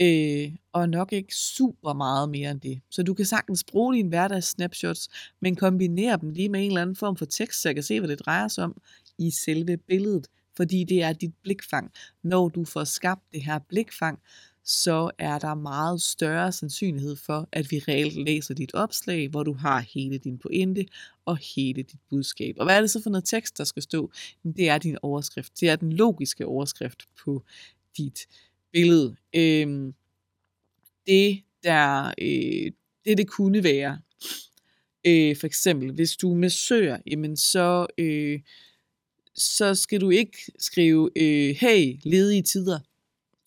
øh, 0.00 0.52
og 0.72 0.88
nok 0.88 1.12
ikke 1.12 1.34
super 1.34 1.92
meget 1.92 2.28
mere 2.28 2.50
end 2.50 2.60
det. 2.60 2.80
Så 2.90 3.02
du 3.02 3.14
kan 3.14 3.24
sagtens 3.24 3.64
bruge 3.64 3.94
dine 3.94 4.08
hverdags 4.08 4.46
snapshots, 4.46 5.08
men 5.40 5.56
kombinere 5.56 6.18
dem 6.20 6.30
lige 6.30 6.48
med 6.48 6.60
en 6.60 6.66
eller 6.66 6.82
anden 6.82 6.96
form 6.96 7.16
for 7.16 7.24
tekst, 7.24 7.62
så 7.62 7.68
jeg 7.68 7.74
kan 7.74 7.84
se, 7.84 8.00
hvad 8.00 8.08
det 8.08 8.20
drejer 8.20 8.48
sig 8.48 8.64
om 8.64 8.80
i 9.18 9.30
selve 9.30 9.76
billedet, 9.76 10.26
fordi 10.56 10.84
det 10.84 11.02
er 11.02 11.12
dit 11.12 11.34
blikfang. 11.42 11.92
Når 12.22 12.48
du 12.48 12.64
får 12.64 12.84
skabt 12.84 13.22
det 13.32 13.44
her 13.44 13.58
blikfang, 13.58 14.18
så 14.64 15.10
er 15.18 15.38
der 15.38 15.54
meget 15.54 16.02
større 16.02 16.52
sandsynlighed 16.52 17.16
for, 17.16 17.48
at 17.52 17.70
vi 17.70 17.78
reelt 17.78 18.24
læser 18.24 18.54
dit 18.54 18.74
opslag, 18.74 19.28
hvor 19.28 19.42
du 19.42 19.52
har 19.52 19.80
hele 19.94 20.18
din 20.18 20.38
pointe 20.38 20.86
og 21.24 21.38
hele 21.56 21.82
dit 21.82 22.00
budskab. 22.10 22.54
Og 22.58 22.64
hvad 22.64 22.76
er 22.76 22.80
det 22.80 22.90
så 22.90 23.02
for 23.02 23.10
noget 23.10 23.24
tekst, 23.24 23.58
der 23.58 23.64
skal 23.64 23.82
stå? 23.82 24.10
Det 24.44 24.68
er 24.68 24.78
din 24.78 24.96
overskrift. 25.02 25.60
Det 25.60 25.70
er 25.70 25.76
den 25.76 25.92
logiske 25.92 26.46
overskrift 26.46 27.02
på 27.24 27.44
dit 27.96 28.26
billede. 28.72 29.16
Øhm, 29.34 29.94
det, 31.06 31.42
der, 31.62 32.06
øh, 32.18 32.72
det, 33.04 33.18
det 33.18 33.28
kunne 33.28 33.64
være, 33.64 33.98
øh, 35.06 35.36
for 35.36 35.46
eksempel, 35.46 35.92
hvis 35.92 36.16
du 36.16 36.32
er 36.32 36.36
massør, 36.36 36.96
jamen 37.06 37.36
så, 37.36 37.86
øh, 37.98 38.40
så 39.34 39.74
skal 39.74 40.00
du 40.00 40.10
ikke 40.10 40.38
skrive, 40.58 41.10
øh, 41.16 41.56
hey, 41.60 41.96
ledige 42.02 42.42
tider, 42.42 42.78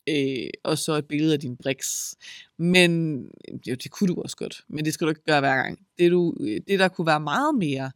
øh, 0.09 0.49
og 0.63 0.77
så 0.77 0.93
et 0.93 1.05
billede 1.05 1.33
af 1.33 1.39
din 1.39 1.57
briks. 1.57 2.15
Men 2.57 3.21
jo, 3.67 3.75
det 3.75 3.91
kunne 3.91 4.07
du 4.07 4.21
også 4.21 4.37
godt, 4.37 4.63
men 4.67 4.85
det 4.85 4.93
skal 4.93 5.05
du 5.05 5.09
ikke 5.09 5.23
gøre 5.23 5.39
hver 5.39 5.55
gang. 5.55 5.79
Det, 5.99 6.11
du, 6.11 6.35
det 6.67 6.79
der 6.79 6.87
kunne 6.87 7.07
være 7.07 7.19
meget 7.19 7.55
mere 7.55 7.91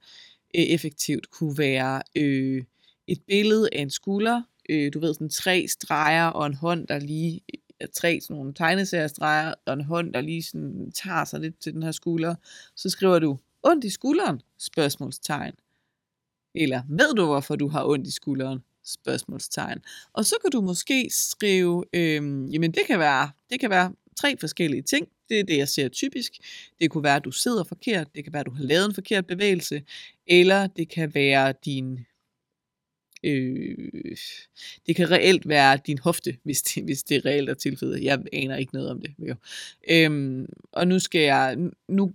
øh, 0.56 0.64
effektivt, 0.64 1.30
kunne 1.30 1.58
være 1.58 2.02
øh, 2.16 2.64
et 3.08 3.22
billede 3.28 3.70
af 3.72 3.82
en 3.82 3.90
skulder, 3.90 4.42
øh, 4.70 4.94
du 4.94 5.00
ved, 5.00 5.14
sådan 5.14 5.30
tre 5.30 5.68
streger 5.68 6.28
og 6.28 6.46
en 6.46 6.54
hånd, 6.54 6.88
der 6.88 7.00
lige 7.00 7.42
tre 7.94 8.20
sådan 8.22 8.36
nogle 8.36 8.54
tegneseriestreger 8.54 9.54
og 9.66 9.74
en 9.74 9.82
hånd, 9.82 10.14
der 10.14 10.22
lige 10.22 10.44
sådan 10.44 10.92
tager 10.92 11.26
sig 11.26 11.40
lidt 11.40 11.60
til 11.60 11.74
den 11.74 11.84
her 11.84 11.92
skulder. 11.92 12.36
Så 12.76 12.90
skriver 12.90 13.20
du, 13.20 13.38
ondt 13.64 13.86
i 13.86 13.90
skulderen? 13.90 14.42
Spørgsmålstegn. 14.60 15.54
Eller, 16.56 16.82
ved 16.90 17.16
du, 17.16 17.26
hvorfor 17.26 17.56
du 17.56 17.68
har 17.68 17.86
ondt 17.86 18.08
i 18.08 18.12
skulderen? 18.12 18.60
Spørgsmålstegn. 18.84 19.80
Og 20.14 20.26
så 20.26 20.36
kan 20.42 20.52
du 20.52 20.62
måske 20.62 21.10
skrive, 21.12 21.86
øh, 21.94 22.54
jamen 22.54 22.72
det 22.72 22.82
kan, 22.88 23.00
være, 23.00 23.30
det 23.50 23.60
kan 23.60 23.70
være 23.70 23.94
tre 24.16 24.38
forskellige 24.40 24.82
ting. 24.82 25.08
Det 25.30 25.40
er 25.40 25.44
det, 25.44 25.58
jeg 25.58 25.68
ser 25.68 25.88
typisk. 25.88 26.32
Det 26.80 26.92
kunne 26.92 27.04
være, 27.04 27.16
at 27.16 27.26
du 27.26 27.32
sidder 27.32 27.64
forkert. 27.64 28.16
Det 28.16 28.24
kan 28.24 28.34
være, 28.34 28.40
at 28.40 28.46
du 28.46 28.52
har 28.52 28.64
lavet 28.64 28.86
en 28.86 28.94
forkert 28.94 29.28
bevægelse. 29.28 29.84
Eller 30.28 30.68
det 30.68 30.90
kan 30.90 31.16
være 31.16 31.54
din 31.66 32.00
Øh, 33.24 34.18
det 34.88 34.96
kan 34.96 35.12
reelt 35.12 35.48
være 35.48 35.80
din 35.88 35.98
hofte, 35.98 36.38
hvis 36.46 36.62
det, 36.62 36.84
hvis 36.84 37.04
det 37.04 37.26
reelt 37.26 37.50
er 37.50 37.54
tilfældet. 37.54 38.04
Jeg 38.04 38.20
aner 38.34 38.56
ikke 38.56 38.74
noget 38.74 38.90
om 38.90 39.02
det. 39.02 39.14
Jo. 39.20 39.36
Øhm, 39.90 40.46
og 40.72 40.88
nu 40.88 41.00
skal 41.00 41.22
jeg, 41.22 41.58
nu, 41.88 42.14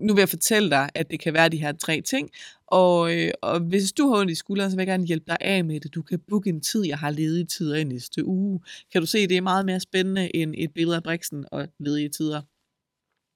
nu 0.00 0.14
vil 0.14 0.20
jeg 0.20 0.28
fortælle 0.28 0.70
dig, 0.70 0.90
at 0.94 1.10
det 1.10 1.20
kan 1.20 1.34
være 1.34 1.48
de 1.48 1.56
her 1.56 1.72
tre 1.72 2.00
ting. 2.00 2.30
Og, 2.66 3.16
øh, 3.16 3.30
og 3.42 3.60
hvis 3.60 3.92
du 3.92 4.08
har 4.08 4.20
ondt 4.20 4.30
i 4.30 4.34
skulderen, 4.34 4.70
så 4.70 4.76
vil 4.76 4.82
jeg 4.82 4.86
gerne 4.86 5.06
hjælpe 5.06 5.24
dig 5.28 5.36
af 5.40 5.64
med 5.64 5.80
det. 5.80 5.94
Du 5.94 6.02
kan 6.02 6.18
booke 6.28 6.50
en 6.50 6.60
tid, 6.60 6.86
jeg 6.86 6.98
har 6.98 7.10
ledige 7.10 7.44
tider 7.44 7.76
i 7.76 7.84
næste 7.84 8.24
uge. 8.24 8.60
Kan 8.92 9.00
du 9.00 9.06
se, 9.06 9.26
det 9.26 9.36
er 9.36 9.40
meget 9.40 9.66
mere 9.66 9.80
spændende 9.80 10.36
end 10.36 10.54
et 10.58 10.72
billede 10.74 10.96
af 10.96 11.02
Brixen 11.02 11.44
og 11.52 11.68
ledige 11.78 12.08
tider. 12.08 12.42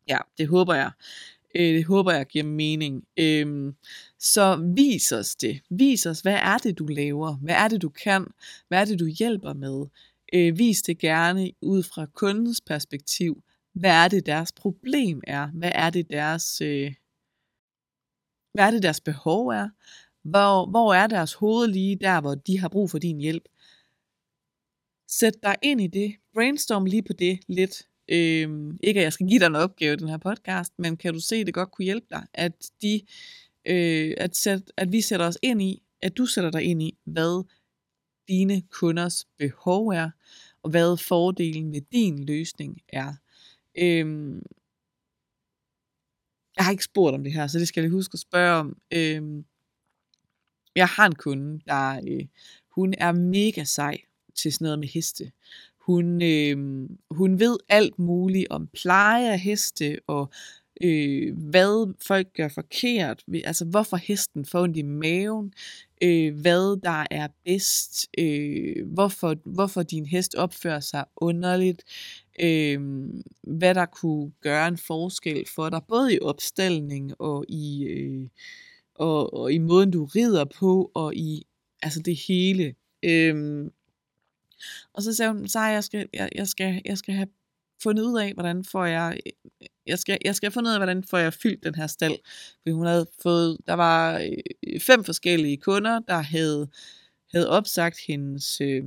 Ja, 0.08 0.18
det 0.38 0.48
håber 0.48 0.74
jeg. 0.74 0.90
Øh, 1.54 1.74
det 1.74 1.84
håber 1.84 2.12
jeg 2.12 2.26
giver 2.26 2.44
mening. 2.44 3.04
Øh, 3.16 3.72
så 4.22 4.72
vis 4.76 5.12
os 5.12 5.36
det. 5.36 5.60
Vis 5.70 6.06
os, 6.06 6.20
hvad 6.20 6.34
er 6.34 6.58
det, 6.58 6.78
du 6.78 6.86
laver? 6.86 7.36
Hvad 7.36 7.54
er 7.54 7.68
det, 7.68 7.82
du 7.82 7.88
kan? 7.88 8.26
Hvad 8.68 8.80
er 8.80 8.84
det, 8.84 9.00
du 9.00 9.06
hjælper 9.06 9.52
med? 9.52 9.86
Øh, 10.32 10.58
vis 10.58 10.82
det 10.82 10.98
gerne 10.98 11.50
ud 11.62 11.82
fra 11.82 12.06
kundens 12.06 12.60
perspektiv. 12.60 13.42
Hvad 13.72 13.90
er 13.90 14.08
det, 14.08 14.26
deres 14.26 14.52
problem 14.52 15.20
er? 15.26 15.46
Hvad 15.46 15.72
er 15.74 15.90
det, 15.90 16.10
deres, 16.10 16.60
øh, 16.60 16.94
hvad 18.52 18.66
er 18.66 18.70
det, 18.70 18.82
deres 18.82 19.00
behov 19.00 19.48
er? 19.48 19.68
Hvor, 20.22 20.70
hvor 20.70 20.94
er 20.94 21.06
deres 21.06 21.32
hoved 21.32 21.68
lige 21.68 21.96
der, 21.96 22.20
hvor 22.20 22.34
de 22.34 22.58
har 22.58 22.68
brug 22.68 22.90
for 22.90 22.98
din 22.98 23.18
hjælp? 23.18 23.44
Sæt 25.08 25.34
dig 25.42 25.56
ind 25.62 25.80
i 25.80 25.86
det. 25.86 26.14
Brainstorm 26.34 26.84
lige 26.84 27.02
på 27.02 27.12
det 27.12 27.40
lidt. 27.48 27.88
Øh, 28.08 28.74
ikke 28.82 29.00
at 29.00 29.04
jeg 29.04 29.12
skal 29.12 29.28
give 29.28 29.40
dig 29.40 29.46
en 29.46 29.56
opgave 29.56 29.92
i 29.92 29.96
den 29.96 30.08
her 30.08 30.18
podcast, 30.18 30.72
men 30.78 30.96
kan 30.96 31.14
du 31.14 31.20
se, 31.20 31.36
at 31.36 31.46
det 31.46 31.54
godt 31.54 31.70
kunne 31.70 31.84
hjælpe 31.84 32.06
dig, 32.10 32.26
at, 32.34 32.70
de, 32.82 33.00
øh, 33.66 34.14
at, 34.16 34.36
sæt, 34.36 34.72
at 34.76 34.92
vi 34.92 35.00
sætter 35.00 35.26
os 35.26 35.38
ind 35.42 35.62
i, 35.62 35.82
at 36.02 36.16
du 36.16 36.26
sætter 36.26 36.50
dig 36.50 36.62
ind 36.62 36.82
i, 36.82 36.98
hvad 37.04 37.44
dine 38.28 38.62
kunders 38.70 39.26
behov 39.38 39.88
er, 39.88 40.10
og 40.62 40.70
hvad 40.70 40.96
fordelen 40.96 41.72
ved 41.72 41.80
din 41.92 42.24
løsning 42.24 42.80
er. 42.88 43.14
Øh, 43.78 44.34
jeg 46.56 46.64
har 46.64 46.70
ikke 46.70 46.84
spurgt 46.84 47.14
om 47.14 47.24
det 47.24 47.32
her, 47.32 47.46
så 47.46 47.58
det 47.58 47.68
skal 47.68 47.80
jeg 47.80 47.88
lige 47.88 47.96
huske 47.96 48.14
at 48.14 48.18
spørge 48.18 48.56
om. 48.56 48.76
Øh, 48.92 49.44
jeg 50.76 50.86
har 50.86 51.06
en 51.06 51.14
kunde, 51.14 51.60
der 51.66 52.00
øh, 52.08 52.26
hun 52.70 52.94
er 52.98 53.12
mega 53.12 53.64
sej 53.64 53.98
til 54.34 54.52
sådan 54.52 54.64
noget 54.64 54.78
med 54.78 54.88
heste. 54.88 55.32
Hun, 55.78 56.22
øh, 56.22 56.88
hun 57.10 57.40
ved 57.40 57.58
alt 57.68 57.98
muligt 57.98 58.46
om 58.50 58.66
pleje 58.66 59.32
af 59.32 59.40
heste, 59.40 59.98
og 60.06 60.30
øh, 60.82 61.38
hvad 61.38 61.94
folk 62.06 62.28
gør 62.36 62.48
forkert, 62.48 63.24
altså 63.44 63.64
hvorfor 63.64 63.96
hesten 63.96 64.44
får 64.44 64.62
ondt 64.62 64.76
i 64.76 64.82
maven, 64.82 65.52
øh, 66.02 66.40
hvad 66.40 66.80
der 66.80 67.06
er 67.10 67.28
bedst, 67.44 68.08
øh, 68.18 68.86
hvorfor, 68.86 69.36
hvorfor 69.44 69.82
din 69.82 70.06
hest 70.06 70.34
opfører 70.34 70.80
sig 70.80 71.04
underligt, 71.16 71.82
øh, 72.40 72.80
hvad 73.42 73.74
der 73.74 73.86
kunne 73.86 74.32
gøre 74.40 74.68
en 74.68 74.78
forskel 74.78 75.44
for 75.54 75.68
dig, 75.68 75.80
både 75.88 76.14
i 76.14 76.18
opstilling 76.20 77.20
og 77.20 77.44
i, 77.48 77.84
øh, 77.84 78.28
og, 78.94 79.34
og 79.34 79.52
i 79.52 79.58
måden 79.58 79.90
du 79.90 80.04
rider 80.04 80.44
på, 80.44 80.90
og 80.94 81.14
i 81.14 81.46
altså 81.82 82.00
det 82.00 82.16
hele. 82.16 82.74
Øh, 83.02 83.64
og 84.92 85.02
så 85.02 85.14
sagde 85.14 85.32
hun, 85.32 85.48
så 85.48 85.60
jeg 85.60 85.84
skal, 85.84 86.08
jeg, 86.12 86.28
jeg, 86.34 86.48
skal, 86.48 86.82
jeg 86.84 86.98
skal 86.98 87.14
have 87.14 87.28
fundet 87.82 88.02
ud 88.02 88.20
af, 88.20 88.32
hvordan 88.32 88.64
får 88.64 88.84
jeg, 88.84 89.20
jeg 89.86 89.98
skal, 89.98 90.18
jeg 90.24 90.34
skal 90.34 90.46
have 90.46 90.52
fundet 90.52 90.70
ud 90.70 90.74
af, 90.74 90.78
hvordan 90.78 91.04
får 91.04 91.18
jeg 91.18 91.34
fyldt 91.34 91.64
den 91.64 91.74
her 91.74 91.86
stald. 91.86 92.18
Fordi 92.62 92.70
hun 92.72 92.86
havde 92.86 93.06
fået, 93.22 93.58
der 93.66 93.74
var 93.74 94.18
øh, 94.18 94.80
fem 94.80 95.04
forskellige 95.04 95.56
kunder, 95.56 96.00
der 96.08 96.20
havde, 96.20 96.68
havde 97.32 97.50
opsagt 97.50 97.98
hendes, 98.06 98.60
øh, 98.60 98.84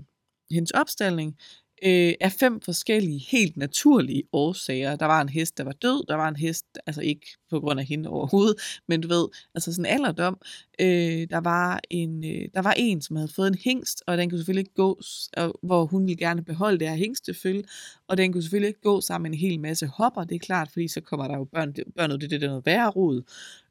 hendes 0.51 0.71
opstilling, 0.71 1.37
øh, 1.83 2.13
af 2.21 2.31
fem 2.31 2.61
forskellige, 2.61 3.19
helt 3.19 3.57
naturlige 3.57 4.23
årsager. 4.33 4.95
Der 4.95 5.05
var 5.05 5.21
en 5.21 5.29
hest, 5.29 5.57
der 5.57 5.63
var 5.63 5.71
død, 5.71 6.05
der 6.07 6.15
var 6.15 6.27
en 6.29 6.35
hest, 6.35 6.65
altså 6.85 7.01
ikke 7.01 7.27
på 7.49 7.59
grund 7.59 7.79
af 7.79 7.85
hende 7.85 8.09
overhovedet, 8.09 8.55
men 8.87 9.01
du 9.01 9.07
ved, 9.07 9.27
altså 9.55 9.73
sådan 9.73 9.91
alderdom. 9.91 10.37
Øh, 10.79 11.27
der, 11.29 11.37
var 11.37 11.79
en, 11.89 12.25
øh, 12.25 12.49
der 12.53 12.61
var 12.61 12.73
en, 12.77 13.01
som 13.01 13.15
havde 13.15 13.31
fået 13.35 13.47
en 13.47 13.57
hængst, 13.63 14.03
og 14.07 14.17
den 14.17 14.29
kunne 14.29 14.39
selvfølgelig 14.39 14.61
ikke 14.61 14.73
gå, 14.75 15.01
og, 15.37 15.59
hvor 15.63 15.85
hun 15.85 16.07
ville 16.07 16.17
gerne 16.17 16.43
beholde 16.43 16.79
det 16.79 16.89
her 16.89 16.95
hængstefølge, 16.95 17.63
og 18.07 18.17
den 18.17 18.33
kunne 18.33 18.41
selvfølgelig 18.43 18.67
ikke 18.67 18.81
gå 18.81 19.01
sammen 19.01 19.31
med 19.31 19.37
en 19.37 19.49
hel 19.49 19.59
masse 19.59 19.87
hopper, 19.87 20.23
det 20.23 20.35
er 20.35 20.39
klart, 20.39 20.71
fordi 20.71 20.87
så 20.87 21.01
kommer 21.01 21.27
der 21.27 21.37
jo 21.37 21.43
børn, 21.43 21.73
børn 21.97 22.11
det, 22.11 22.29
det 22.29 22.43
er 22.43 22.47
noget 22.47 22.65
værre 22.65 22.89
rod. 22.89 23.21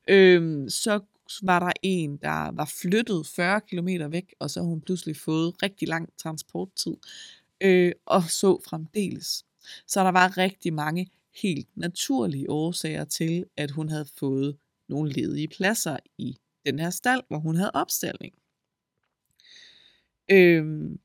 Øh, 0.09 0.71
så 0.71 1.01
var 1.43 1.59
der 1.59 1.73
en, 1.83 2.17
der 2.17 2.53
var 2.53 2.73
flyttet 2.83 3.27
40 3.27 3.61
km 3.61 3.89
væk, 4.11 4.35
og 4.41 4.51
så 4.51 4.61
har 4.61 4.67
hun 4.67 4.81
pludselig 4.81 5.17
fået 5.17 5.63
rigtig 5.63 5.89
lang 5.89 6.09
transporttid 6.19 6.97
øh, 7.61 7.93
og 8.07 8.23
så 8.23 8.61
fremdeles. 8.69 9.45
Så 9.87 10.05
der 10.05 10.11
var 10.11 10.39
rigtig 10.39 10.73
mange 10.73 11.11
helt 11.43 11.69
naturlige 11.77 12.51
årsager 12.51 13.05
til, 13.05 13.45
at 13.57 13.71
hun 13.71 13.89
havde 13.89 14.07
fået 14.19 14.57
nogle 14.89 15.13
ledige 15.13 15.49
pladser 15.49 15.97
i 16.19 16.37
den 16.67 16.79
her 16.79 16.91
stald, 16.91 17.23
hvor 17.29 17.39
hun 17.39 17.57
havde 17.57 17.71
opstilling. 17.75 18.35
Øhm, 20.31 20.99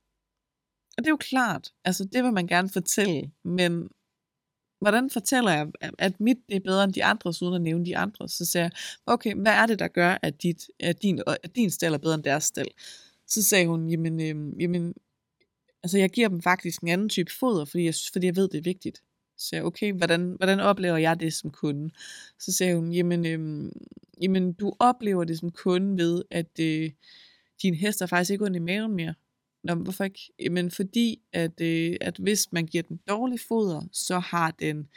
og 0.98 1.04
det 1.04 1.06
er 1.06 1.12
jo 1.12 1.18
klart, 1.18 1.74
altså 1.86 2.06
det 2.06 2.24
vil 2.24 2.34
man 2.34 2.48
gerne 2.48 2.70
fortælle, 2.70 3.32
men 3.44 3.90
hvordan 4.82 5.10
fortæller 5.10 5.52
jeg, 5.52 5.68
at 6.00 6.20
mit 6.20 6.38
det 6.50 6.56
er 6.56 6.60
bedre 6.60 6.84
end 6.84 6.94
de 6.94 7.04
andre, 7.04 7.34
uden 7.42 7.56
at 7.56 7.62
nævne 7.62 7.86
de 7.86 7.98
andre? 7.98 8.30
Så 8.30 8.46
siger 8.46 8.64
jeg, 8.64 8.72
okay, 9.06 9.36
hvad 9.36 9.52
er 9.52 9.66
det, 9.66 9.80
der 9.80 9.88
gør, 9.88 10.18
at, 10.22 10.44
dit, 10.44 10.68
at, 10.80 11.02
din, 11.02 11.22
at 11.44 11.56
din 11.56 11.72
stald 11.72 11.94
er 11.94 11.98
bedre 11.98 12.16
end 12.16 12.24
deres 12.24 12.44
stald? 12.44 12.68
Så 13.28 13.44
sagde 13.44 13.68
hun, 13.68 13.90
jamen, 13.90 14.22
øh, 14.22 14.62
jamen 14.62 14.94
Altså 15.84 15.98
jeg 15.98 16.10
giver 16.10 16.28
dem 16.28 16.42
faktisk 16.42 16.82
en 16.82 16.88
anden 16.88 17.10
type 17.10 17.32
foder, 17.40 17.66
fordi 17.66 17.84
jeg, 17.84 17.94
fordi 18.14 18.26
jeg 18.26 18.36
ved, 18.36 18.50
det 18.50 18.58
er 18.58 18.62
vigtigt. 18.62 19.02
Så 19.38 19.56
jeg, 19.56 19.64
okay, 19.64 19.94
hvordan, 19.94 20.36
hvordan 20.38 20.60
oplever 20.60 20.98
jeg 20.98 21.20
det 21.20 21.34
som 21.34 21.52
kunde? 21.52 21.90
Så 22.40 22.54
sagde 22.54 22.76
hun, 22.76 22.92
jamen, 22.92 23.26
øhm, 23.26 23.72
jamen 24.22 24.54
du 24.54 24.74
oplever 24.80 25.24
det 25.24 25.40
som 25.40 25.52
kunde 25.52 26.04
ved, 26.04 26.24
at 26.32 26.60
øh, 26.60 26.92
din 27.62 27.74
hest 27.74 28.02
er 28.02 28.06
faktisk 28.06 28.32
ikke 28.32 28.46
ondt 28.46 28.56
i 28.56 28.60
maven 28.60 28.96
mere. 28.96 29.14
Nå, 29.64 29.76
men 29.76 29.84
hvorfor 29.84 30.04
ikke? 30.04 30.50
Men 30.52 30.72
fordi, 30.72 31.22
at, 31.34 31.62
øh, 31.62 31.96
at 32.02 32.18
hvis 32.18 32.52
man 32.52 32.66
giver 32.66 32.84
den 32.84 33.00
dårlig 33.10 33.40
foder, 33.40 33.82
så 33.92 34.20
har 34.20 34.52
den, 34.52 34.88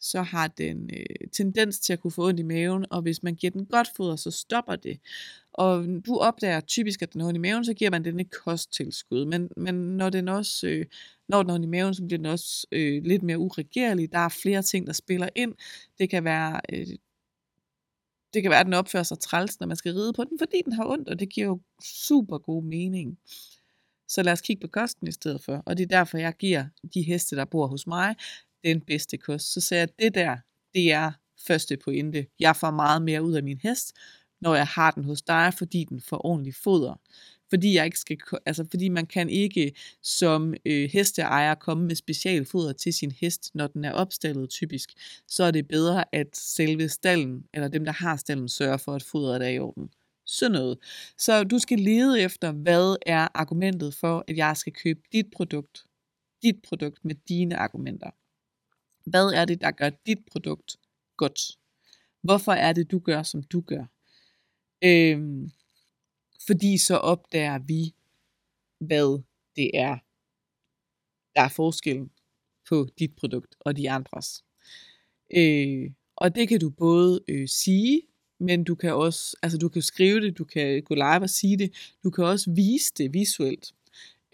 så 0.00 0.22
har 0.22 0.48
den 0.48 0.90
øh, 0.92 1.28
tendens 1.32 1.80
til 1.80 1.92
at 1.92 2.00
kunne 2.00 2.10
få 2.10 2.28
ondt 2.28 2.40
i 2.40 2.42
maven, 2.42 2.86
og 2.90 3.02
hvis 3.02 3.22
man 3.22 3.34
giver 3.34 3.50
den 3.50 3.66
godt 3.66 3.88
foder, 3.96 4.16
så 4.16 4.30
stopper 4.30 4.76
det. 4.76 5.00
Og 5.52 5.86
du 6.06 6.18
opdager 6.18 6.60
typisk, 6.60 7.02
at 7.02 7.12
den 7.12 7.20
har 7.20 7.28
ondt 7.28 7.36
i 7.36 7.40
maven, 7.40 7.64
så 7.64 7.74
giver 7.74 7.90
man 7.90 8.04
den 8.04 8.20
et 8.20 8.30
kosttilskud. 8.30 9.24
Men, 9.24 9.48
men 9.56 9.74
når 9.74 10.10
den 10.10 10.28
også, 10.28 10.66
øh, 10.66 10.86
når 11.28 11.42
den 11.42 11.48
har 11.48 11.54
ondt 11.54 11.66
i 11.66 11.68
maven, 11.68 11.94
så 11.94 12.04
bliver 12.04 12.18
den 12.18 12.26
også 12.26 12.66
øh, 12.72 13.02
lidt 13.04 13.22
mere 13.22 13.38
uregerlig. 13.38 14.12
Der 14.12 14.18
er 14.18 14.28
flere 14.28 14.62
ting, 14.62 14.86
der 14.86 14.92
spiller 14.92 15.28
ind. 15.34 15.54
Det 15.98 16.10
kan 16.10 16.24
være, 16.24 16.60
øh, 16.72 16.86
det 18.34 18.42
kan 18.42 18.50
være, 18.50 18.60
at 18.60 18.66
den 18.66 18.74
opfører 18.74 19.02
sig 19.02 19.18
træls, 19.18 19.60
når 19.60 19.66
man 19.66 19.76
skal 19.76 19.92
ride 19.92 20.12
på 20.12 20.24
den, 20.24 20.38
fordi 20.38 20.62
den 20.64 20.72
har 20.72 20.86
ondt, 20.86 21.08
og 21.08 21.20
det 21.20 21.28
giver 21.28 21.46
jo 21.46 21.60
super 21.82 22.38
god 22.38 22.62
mening. 22.62 23.18
Så 24.08 24.22
lad 24.22 24.32
os 24.32 24.40
kigge 24.40 24.60
på 24.60 24.68
kosten 24.68 25.08
i 25.08 25.12
stedet 25.12 25.42
for. 25.42 25.62
Og 25.66 25.76
det 25.76 25.82
er 25.82 25.98
derfor, 25.98 26.18
jeg 26.18 26.34
giver 26.38 26.64
de 26.94 27.02
heste, 27.02 27.36
der 27.36 27.44
bor 27.44 27.66
hos 27.66 27.86
mig, 27.86 28.14
den 28.64 28.80
bedste 28.80 29.16
kost. 29.16 29.52
Så 29.52 29.60
sagde 29.60 29.80
jeg, 29.80 29.88
det 29.98 30.14
der, 30.14 30.36
det 30.74 30.92
er 30.92 31.12
første 31.46 31.76
pointe. 31.76 32.26
Jeg 32.40 32.56
får 32.56 32.70
meget 32.70 33.02
mere 33.02 33.22
ud 33.22 33.32
af 33.32 33.42
min 33.42 33.58
hest, 33.62 33.92
når 34.40 34.54
jeg 34.54 34.66
har 34.66 34.90
den 34.90 35.04
hos 35.04 35.22
dig, 35.22 35.54
fordi 35.58 35.84
den 35.84 36.00
får 36.00 36.26
ordentlig 36.26 36.54
foder. 36.54 36.94
Fordi, 37.50 37.74
jeg 37.74 37.84
ikke 37.84 37.98
skal, 37.98 38.18
altså 38.46 38.66
fordi 38.70 38.88
man 38.88 39.06
kan 39.06 39.28
ikke 39.28 39.72
som 40.02 40.54
øh, 40.66 40.90
hesteejer 40.92 41.54
komme 41.54 41.86
med 41.86 41.94
specialfoder 41.94 42.72
til 42.72 42.92
sin 42.92 43.10
hest, 43.10 43.50
når 43.54 43.66
den 43.66 43.84
er 43.84 43.92
opstallet 43.92 44.50
typisk. 44.50 44.90
Så 45.28 45.44
er 45.44 45.50
det 45.50 45.68
bedre, 45.68 46.04
at 46.14 46.36
selve 46.36 46.88
stallen, 46.88 47.44
eller 47.54 47.68
dem, 47.68 47.84
der 47.84 47.92
har 47.92 48.16
stallen, 48.16 48.48
sørger 48.48 48.76
for, 48.76 48.92
at 48.92 49.02
fodret 49.02 49.42
er 49.42 49.48
i 49.48 49.58
orden. 49.58 49.90
Sådan 50.26 50.52
noget. 50.52 50.78
Så 51.18 51.44
du 51.44 51.58
skal 51.58 51.78
lede 51.78 52.20
efter, 52.20 52.52
hvad 52.52 52.96
er 53.06 53.28
argumentet 53.34 53.94
for, 53.94 54.24
at 54.28 54.36
jeg 54.36 54.56
skal 54.56 54.72
købe 54.72 55.00
dit 55.12 55.26
produkt. 55.36 55.84
Dit 56.42 56.56
produkt 56.68 57.04
med 57.04 57.14
dine 57.28 57.56
argumenter. 57.56 58.10
Hvad 59.06 59.32
er 59.32 59.44
det, 59.44 59.60
der 59.60 59.70
gør 59.70 59.90
dit 59.90 60.18
produkt 60.32 60.76
godt? 61.16 61.40
Hvorfor 62.22 62.52
er 62.52 62.72
det, 62.72 62.90
du 62.90 62.98
gør, 62.98 63.22
som 63.22 63.42
du 63.42 63.60
gør? 63.60 63.84
Øhm, 64.84 65.50
fordi 66.46 66.78
så 66.78 66.96
opdager 66.96 67.58
vi, 67.58 67.94
hvad 68.78 69.22
det 69.56 69.70
er, 69.74 69.98
der 71.34 71.42
er 71.42 71.48
forskellen 71.48 72.10
på 72.68 72.88
dit 72.98 73.16
produkt 73.16 73.54
og 73.60 73.76
de 73.76 73.90
andres. 73.90 74.44
Øh, 75.36 75.90
og 76.16 76.34
det 76.34 76.48
kan 76.48 76.60
du 76.60 76.70
både 76.70 77.20
øh, 77.28 77.48
sige, 77.48 78.02
men 78.38 78.64
du 78.64 78.74
kan 78.74 78.94
også, 78.94 79.36
altså 79.42 79.58
du 79.58 79.68
kan 79.68 79.82
skrive 79.82 80.20
det, 80.20 80.38
du 80.38 80.44
kan 80.44 80.82
gå 80.82 80.94
live 80.94 81.22
og 81.22 81.30
sige 81.30 81.58
det, 81.58 81.96
du 82.04 82.10
kan 82.10 82.24
også 82.24 82.50
vise 82.50 82.92
det 82.98 83.14
visuelt. 83.14 83.74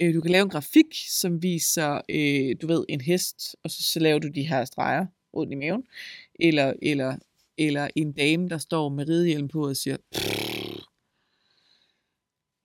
Øh, 0.02 0.14
du 0.14 0.20
kan 0.20 0.30
lave 0.30 0.42
en 0.42 0.50
grafik, 0.50 0.86
som 1.08 1.42
viser, 1.42 2.00
øh, 2.08 2.56
du 2.62 2.66
ved, 2.66 2.84
en 2.88 3.00
hest, 3.00 3.56
og 3.64 3.70
så, 3.70 3.82
så 3.82 4.00
laver 4.00 4.18
du 4.18 4.28
de 4.28 4.48
her 4.48 4.64
streger 4.64 5.06
rundt 5.34 5.52
i 5.52 5.56
maven, 5.56 5.84
eller, 6.34 6.72
eller, 6.82 7.16
eller 7.58 7.88
en 7.96 8.12
dame, 8.12 8.48
der 8.48 8.58
står 8.58 8.88
med 8.88 9.08
ridehjelm 9.08 9.48
på 9.48 9.68
og 9.68 9.76
siger, 9.76 9.96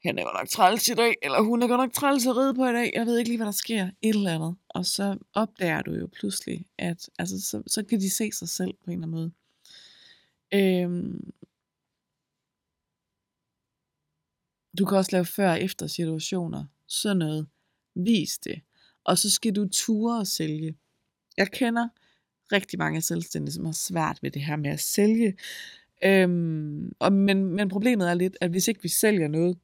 han 0.03 0.19
er 0.19 0.23
godt 0.23 0.35
nok 0.39 0.49
træls 0.49 0.87
i 0.87 0.93
dag, 0.93 1.15
eller 1.21 1.41
hun 1.41 1.61
er 1.61 1.67
godt 1.67 1.79
nok 1.79 1.93
træls 1.93 2.27
at 2.27 2.37
ride 2.37 2.53
på 2.53 2.65
i 2.65 2.73
dag, 2.73 2.91
jeg 2.95 3.05
ved 3.05 3.17
ikke 3.17 3.29
lige, 3.29 3.37
hvad 3.37 3.45
der 3.45 3.51
sker, 3.51 3.89
et 4.01 4.15
eller 4.15 4.35
andet. 4.35 4.55
Og 4.69 4.85
så 4.85 5.17
opdager 5.33 5.81
du 5.81 5.93
jo 5.93 6.07
pludselig, 6.07 6.65
at 6.77 7.09
altså, 7.19 7.41
så, 7.41 7.63
så 7.67 7.83
kan 7.83 7.99
de 7.99 8.09
se 8.09 8.31
sig 8.31 8.49
selv 8.49 8.73
på 8.73 8.91
en 8.91 9.03
eller 9.03 9.07
anden 9.07 9.11
måde. 9.11 9.31
Øhm, 10.53 11.33
du 14.79 14.85
kan 14.85 14.97
også 14.97 15.11
lave 15.11 15.25
før 15.25 15.51
og 15.51 15.61
efter 15.61 15.87
situationer. 15.87 16.65
Sådan 16.87 17.17
noget. 17.17 17.47
Vis 17.95 18.37
det. 18.37 18.61
Og 19.03 19.17
så 19.17 19.29
skal 19.29 19.55
du 19.55 19.67
ture 19.71 20.19
og 20.19 20.27
sælge. 20.27 20.75
Jeg 21.37 21.51
kender 21.51 21.87
rigtig 22.51 22.79
mange 22.79 23.01
selvstændige, 23.01 23.53
som 23.53 23.65
har 23.65 23.73
svært 23.73 24.19
ved 24.21 24.31
det 24.31 24.41
her 24.41 24.55
med 24.55 24.69
at 24.69 24.79
sælge. 24.79 25.37
Øhm, 26.03 26.91
og, 26.99 27.13
men, 27.13 27.45
men 27.45 27.69
problemet 27.69 28.09
er 28.09 28.13
lidt, 28.13 28.37
at 28.41 28.49
hvis 28.49 28.67
ikke 28.67 28.83
vi 28.83 28.89
sælger 28.89 29.27
noget, 29.27 29.57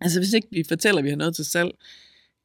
altså 0.00 0.20
hvis 0.20 0.32
ikke 0.32 0.48
vi 0.50 0.64
fortæller, 0.68 0.98
at 0.98 1.04
vi 1.04 1.08
har 1.08 1.16
noget 1.16 1.34
til 1.36 1.44
salg, 1.44 1.70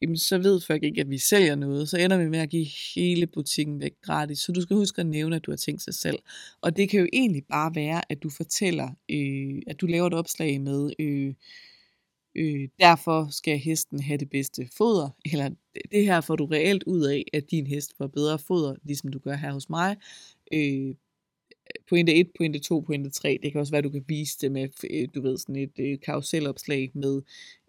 jamen 0.01 0.17
så 0.17 0.37
ved 0.37 0.61
folk 0.61 0.83
ikke, 0.83 1.01
at 1.01 1.09
vi 1.09 1.17
sælger 1.17 1.55
noget. 1.55 1.89
Så 1.89 1.97
ender 1.97 2.17
vi 2.17 2.29
med 2.29 2.39
at 2.39 2.49
give 2.49 2.67
hele 2.95 3.27
butikken 3.27 3.79
væk 3.79 3.93
gratis. 4.01 4.39
Så 4.39 4.51
du 4.51 4.61
skal 4.61 4.75
huske 4.75 4.99
at 4.99 5.05
nævne, 5.05 5.35
at 5.35 5.45
du 5.45 5.51
har 5.51 5.57
tænkt 5.57 5.81
sig 5.81 5.93
selv. 5.93 6.19
Og 6.61 6.77
det 6.77 6.89
kan 6.89 6.99
jo 6.99 7.07
egentlig 7.13 7.43
bare 7.49 7.75
være, 7.75 8.11
at 8.11 8.23
du 8.23 8.29
fortæller, 8.29 8.89
øh, 9.11 9.61
at 9.67 9.81
du 9.81 9.85
laver 9.85 10.07
et 10.07 10.13
opslag 10.13 10.61
med, 10.61 10.91
øh, 10.99 11.33
øh, 12.35 12.69
derfor 12.79 13.27
skal 13.31 13.57
hesten 13.57 13.99
have 13.99 14.17
det 14.17 14.29
bedste 14.29 14.69
foder, 14.77 15.09
eller 15.31 15.49
det 15.91 16.05
her 16.05 16.21
får 16.21 16.35
du 16.35 16.45
reelt 16.45 16.83
ud 16.83 17.03
af, 17.03 17.25
at 17.33 17.51
din 17.51 17.67
hest 17.67 17.97
får 17.97 18.07
bedre 18.07 18.39
foder, 18.39 18.75
ligesom 18.83 19.11
du 19.11 19.19
gør 19.19 19.35
her 19.35 19.53
hos 19.53 19.69
mig. 19.69 19.97
Øh, 20.53 20.95
pointe 21.89 22.15
1, 22.15 22.27
pointe 22.37 22.59
2, 22.59 22.79
pointe 22.79 23.09
3, 23.09 23.39
det 23.43 23.51
kan 23.51 23.61
også 23.61 23.71
være, 23.71 23.77
at 23.77 23.83
du 23.83 23.89
kan 23.89 24.05
vise 24.07 24.37
det 24.41 24.51
med, 24.51 24.69
øh, 24.91 25.07
du 25.15 25.21
ved, 25.21 25.37
sådan 25.37 25.55
et 25.55 25.79
øh, 25.79 25.99
karuselopslag 25.99 26.91
med 26.93 27.21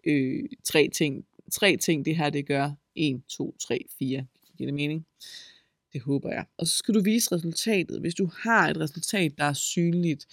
øh, 0.03 0.43
tre 0.63 0.89
ting, 0.93 1.25
tre 1.51 1.77
ting, 1.77 2.05
det 2.05 2.15
her 2.15 2.29
det 2.29 2.45
gør. 2.45 2.71
1, 2.95 3.21
2, 3.29 3.55
3, 3.59 3.85
4. 3.99 4.25
Giver 4.57 4.67
det 4.67 4.73
mening? 4.73 5.05
Det 5.93 6.01
håber 6.01 6.29
jeg. 6.29 6.45
Og 6.57 6.67
så 6.67 6.77
skal 6.77 6.93
du 6.93 7.01
vise 7.01 7.35
resultatet. 7.35 7.99
Hvis 7.99 8.15
du 8.15 8.29
har 8.37 8.69
et 8.69 8.77
resultat, 8.77 9.37
der 9.37 9.43
er 9.43 9.53
synligt, 9.53 10.27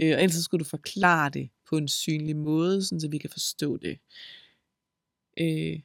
øh, 0.00 0.14
og 0.14 0.22
ellers 0.22 0.34
så 0.34 0.42
skal 0.42 0.58
du 0.58 0.64
forklare 0.64 1.30
det 1.30 1.48
på 1.70 1.76
en 1.76 1.88
synlig 1.88 2.36
måde, 2.36 2.82
så 2.82 3.08
vi 3.10 3.18
kan 3.18 3.30
forstå 3.30 3.76
det. 3.76 3.98
Øh, 5.40 5.80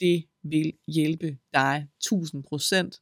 det 0.00 0.24
vil 0.42 0.72
hjælpe 0.88 1.38
dig 1.54 1.88
1000%. 2.00 3.00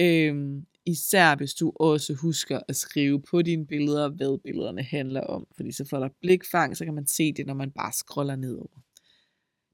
Øh, 0.00 0.62
især 0.86 1.36
hvis 1.36 1.54
du 1.54 1.72
også 1.76 2.14
husker 2.14 2.60
at 2.68 2.76
skrive 2.76 3.22
på 3.22 3.42
dine 3.42 3.66
billeder, 3.66 4.08
hvad 4.08 4.38
billederne 4.38 4.82
handler 4.82 5.20
om. 5.20 5.46
Fordi 5.56 5.72
så 5.72 5.84
får 5.84 5.98
der 5.98 6.08
blikfang, 6.20 6.76
så 6.76 6.84
kan 6.84 6.94
man 6.94 7.06
se 7.06 7.32
det, 7.32 7.46
når 7.46 7.54
man 7.54 7.70
bare 7.70 7.92
scroller 7.92 8.36
nedover. 8.36 8.80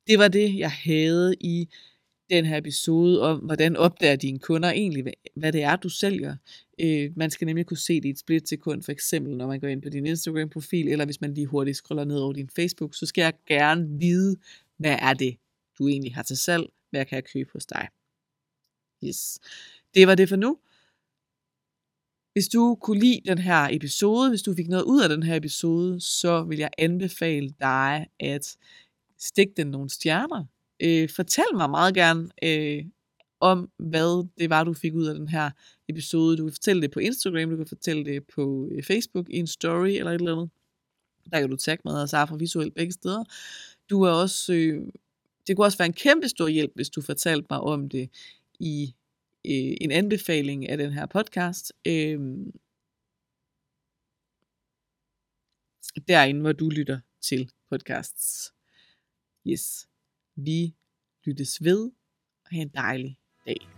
Det 0.07 0.19
var 0.19 0.29
det, 0.29 0.59
jeg 0.59 0.71
havde 0.71 1.35
i 1.41 1.69
den 2.31 2.45
her 2.45 2.57
episode 2.57 3.23
om, 3.23 3.38
hvordan 3.38 3.77
opdager 3.77 4.16
dine 4.16 4.38
kunder 4.38 4.71
egentlig, 4.71 5.12
hvad 5.37 5.53
det 5.53 5.62
er, 5.62 5.77
du 5.77 5.88
sælger. 5.88 6.37
Øh, 6.81 7.12
man 7.16 7.31
skal 7.31 7.47
nemlig 7.47 7.66
kunne 7.66 7.77
se 7.77 7.97
det 7.97 8.05
i 8.05 8.11
et 8.11 8.19
splitsekund, 8.19 8.83
for 8.83 8.93
eksempel 8.93 9.37
når 9.37 9.47
man 9.47 9.61
går 9.61 9.69
ind 9.69 9.83
på 9.83 9.88
din 9.88 10.07
Instagram-profil, 10.07 10.88
eller 10.88 11.05
hvis 11.05 11.21
man 11.21 11.35
lige 11.35 11.47
hurtigt 11.47 11.77
scroller 11.77 12.05
ned 12.05 12.19
over 12.19 12.33
din 12.33 12.51
Facebook, 12.57 12.95
så 12.95 13.07
skal 13.07 13.23
jeg 13.23 13.33
gerne 13.47 13.99
vide, 13.99 14.37
hvad 14.77 14.97
er 15.01 15.14
det, 15.14 15.37
du 15.79 15.88
egentlig 15.88 16.14
har 16.14 16.23
til 16.23 16.37
salg, 16.37 16.64
hvad 16.90 17.05
kan 17.05 17.16
jeg 17.16 17.25
købe 17.25 17.51
hos 17.53 17.66
dig. 17.66 17.88
Yes. 19.05 19.38
Det 19.95 20.07
var 20.07 20.14
det 20.14 20.29
for 20.29 20.37
nu. 20.37 20.59
Hvis 22.33 22.49
du 22.49 22.79
kunne 22.81 23.01
lide 23.01 23.21
den 23.27 23.38
her 23.38 23.69
episode, 23.71 24.29
hvis 24.29 24.43
du 24.43 24.55
fik 24.55 24.69
noget 24.69 24.85
ud 24.85 25.03
af 25.03 25.09
den 25.09 25.23
her 25.23 25.37
episode, 25.37 26.01
så 26.01 26.45
vil 26.45 26.59
jeg 26.59 26.71
anbefale 26.79 27.51
dig 27.61 28.07
at 28.21 28.57
stikke 29.19 29.53
den 29.57 29.66
nogle 29.66 29.90
stjerner. 29.90 30.45
Øh, 30.83 31.09
fortæl 31.09 31.45
mig 31.55 31.71
meget 31.71 31.95
gerne 31.95 32.29
øh, 32.43 32.85
om, 33.40 33.71
hvad 33.79 34.29
det 34.38 34.51
var, 34.51 34.64
du 34.64 34.75
fik 34.75 34.95
ud 34.95 35.07
af 35.07 35.14
den 35.14 35.29
her 35.29 35.51
episode. 35.88 36.37
Du 36.37 36.45
kan 36.45 36.53
fortælle 36.53 36.83
det 36.83 36.90
på 36.90 37.01
Instagram, 37.01 37.51
du 37.51 37.57
kan 37.57 37.66
fortælle 37.66 38.05
det 38.05 38.27
på 38.35 38.69
øh, 38.71 38.83
Facebook 38.83 39.31
i 39.31 39.37
en 39.37 39.47
story 39.47 39.88
eller 39.88 40.11
et 40.11 40.14
eller 40.14 40.33
andet. 40.33 40.51
Der 41.33 41.40
kan 41.40 41.51
du 41.51 41.57
tagge 41.57 41.83
mig 41.85 42.03
og 42.03 42.09
Safra 42.09 42.37
Visuelt 42.37 42.75
begge 42.75 42.93
steder. 42.93 43.25
Du 43.90 44.03
er 44.03 44.11
også, 44.11 44.53
øh, 44.53 44.87
det 45.47 45.57
kunne 45.57 45.66
også 45.66 45.79
være 45.79 45.87
en 45.87 45.93
kæmpe 45.93 46.29
stor 46.29 46.49
hjælp, 46.49 46.73
hvis 46.75 46.90
du 46.90 47.01
fortalte 47.01 47.47
mig 47.51 47.61
om 47.61 47.88
det 47.88 48.11
i 48.61 48.95
øh, 49.47 49.77
en 49.81 49.90
anbefaling 49.90 50.69
af 50.69 50.79
den 50.79 50.93
her 50.93 51.07
podcast. 51.07 51.73
Øh, 51.87 52.21
derinde, 56.09 56.40
hvor 56.40 56.53
du 56.53 56.69
lytter 56.69 57.01
til 57.21 57.51
podcasts. 57.71 58.53
Yes. 59.47 59.89
Vi 60.44 60.74
lyttes 61.26 61.64
ved, 61.64 61.90
og 62.44 62.50
have 62.50 62.62
en 62.62 62.70
dejlig 62.74 63.16
dag. 63.46 63.68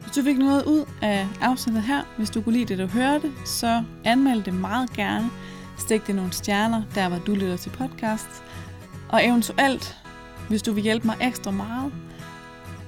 Hvis 0.00 0.16
du 0.16 0.22
fik 0.22 0.38
noget 0.38 0.64
ud 0.64 0.84
af 1.02 1.26
afsnittet 1.40 1.82
her, 1.82 2.14
hvis 2.16 2.30
du 2.30 2.42
kunne 2.42 2.52
lide 2.52 2.64
det, 2.64 2.78
du 2.78 2.86
hørte, 2.86 3.32
så 3.46 3.84
anmeld 4.04 4.44
det 4.44 4.54
meget 4.54 4.90
gerne. 4.90 5.30
Stik 5.78 6.06
det 6.06 6.14
nogle 6.14 6.32
stjerner, 6.32 6.82
der 6.94 7.08
hvor 7.08 7.18
du 7.18 7.34
lytter 7.34 7.56
til 7.56 7.70
podcast. 7.70 8.28
Og 9.08 9.26
eventuelt, 9.26 9.96
hvis 10.48 10.62
du 10.62 10.72
vil 10.72 10.82
hjælpe 10.82 11.06
mig 11.06 11.16
ekstra 11.20 11.50
meget, 11.50 11.92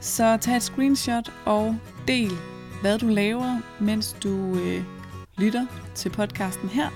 så 0.01 0.37
tag 0.37 0.57
et 0.57 0.63
screenshot 0.63 1.33
og 1.45 1.77
del, 2.09 2.31
hvad 2.81 2.99
du 2.99 3.07
laver, 3.07 3.61
mens 3.81 4.17
du 4.23 4.59
øh, 4.59 4.85
lytter 5.39 5.67
til 5.95 6.11
podcasten 6.11 6.69
her. 6.69 6.91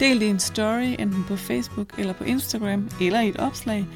Del 0.00 0.20
det 0.20 0.26
i 0.26 0.30
en 0.30 0.40
story, 0.40 0.96
enten 0.98 1.24
på 1.24 1.36
Facebook 1.36 1.98
eller 1.98 2.12
på 2.12 2.24
Instagram, 2.24 2.90
eller 3.00 3.20
i 3.20 3.28
et 3.28 3.36
opslag. 3.36 3.86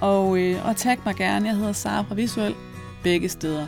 Og, 0.00 0.38
øh, 0.38 0.66
og 0.66 0.76
tag 0.76 0.98
mig 1.04 1.14
gerne, 1.14 1.48
jeg 1.48 1.56
hedder 1.56 1.72
Sara 1.72 2.02
fra 2.02 2.14
Visuel, 2.14 2.54
begge 3.02 3.28
steder. 3.28 3.66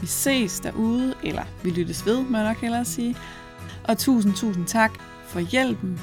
Vi 0.00 0.06
ses 0.06 0.60
derude, 0.60 1.14
eller 1.22 1.42
vi 1.62 1.70
lyttes 1.70 2.06
ved, 2.06 2.22
må 2.22 2.38
jeg 2.38 2.46
nok 2.46 2.60
hellere 2.60 2.84
sige. 2.84 3.16
Og 3.84 3.98
tusind, 3.98 4.34
tusind 4.34 4.66
tak 4.66 4.92
for 5.26 5.40
hjælpen. 5.40 6.00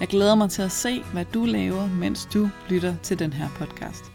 Jeg 0.00 0.08
glæder 0.08 0.34
mig 0.34 0.50
til 0.50 0.62
at 0.62 0.72
se, 0.72 1.02
hvad 1.12 1.24
du 1.24 1.44
laver, 1.44 1.86
mens 1.88 2.28
du 2.34 2.48
lytter 2.68 2.94
til 3.02 3.18
den 3.18 3.32
her 3.32 3.48
podcast. 3.58 4.11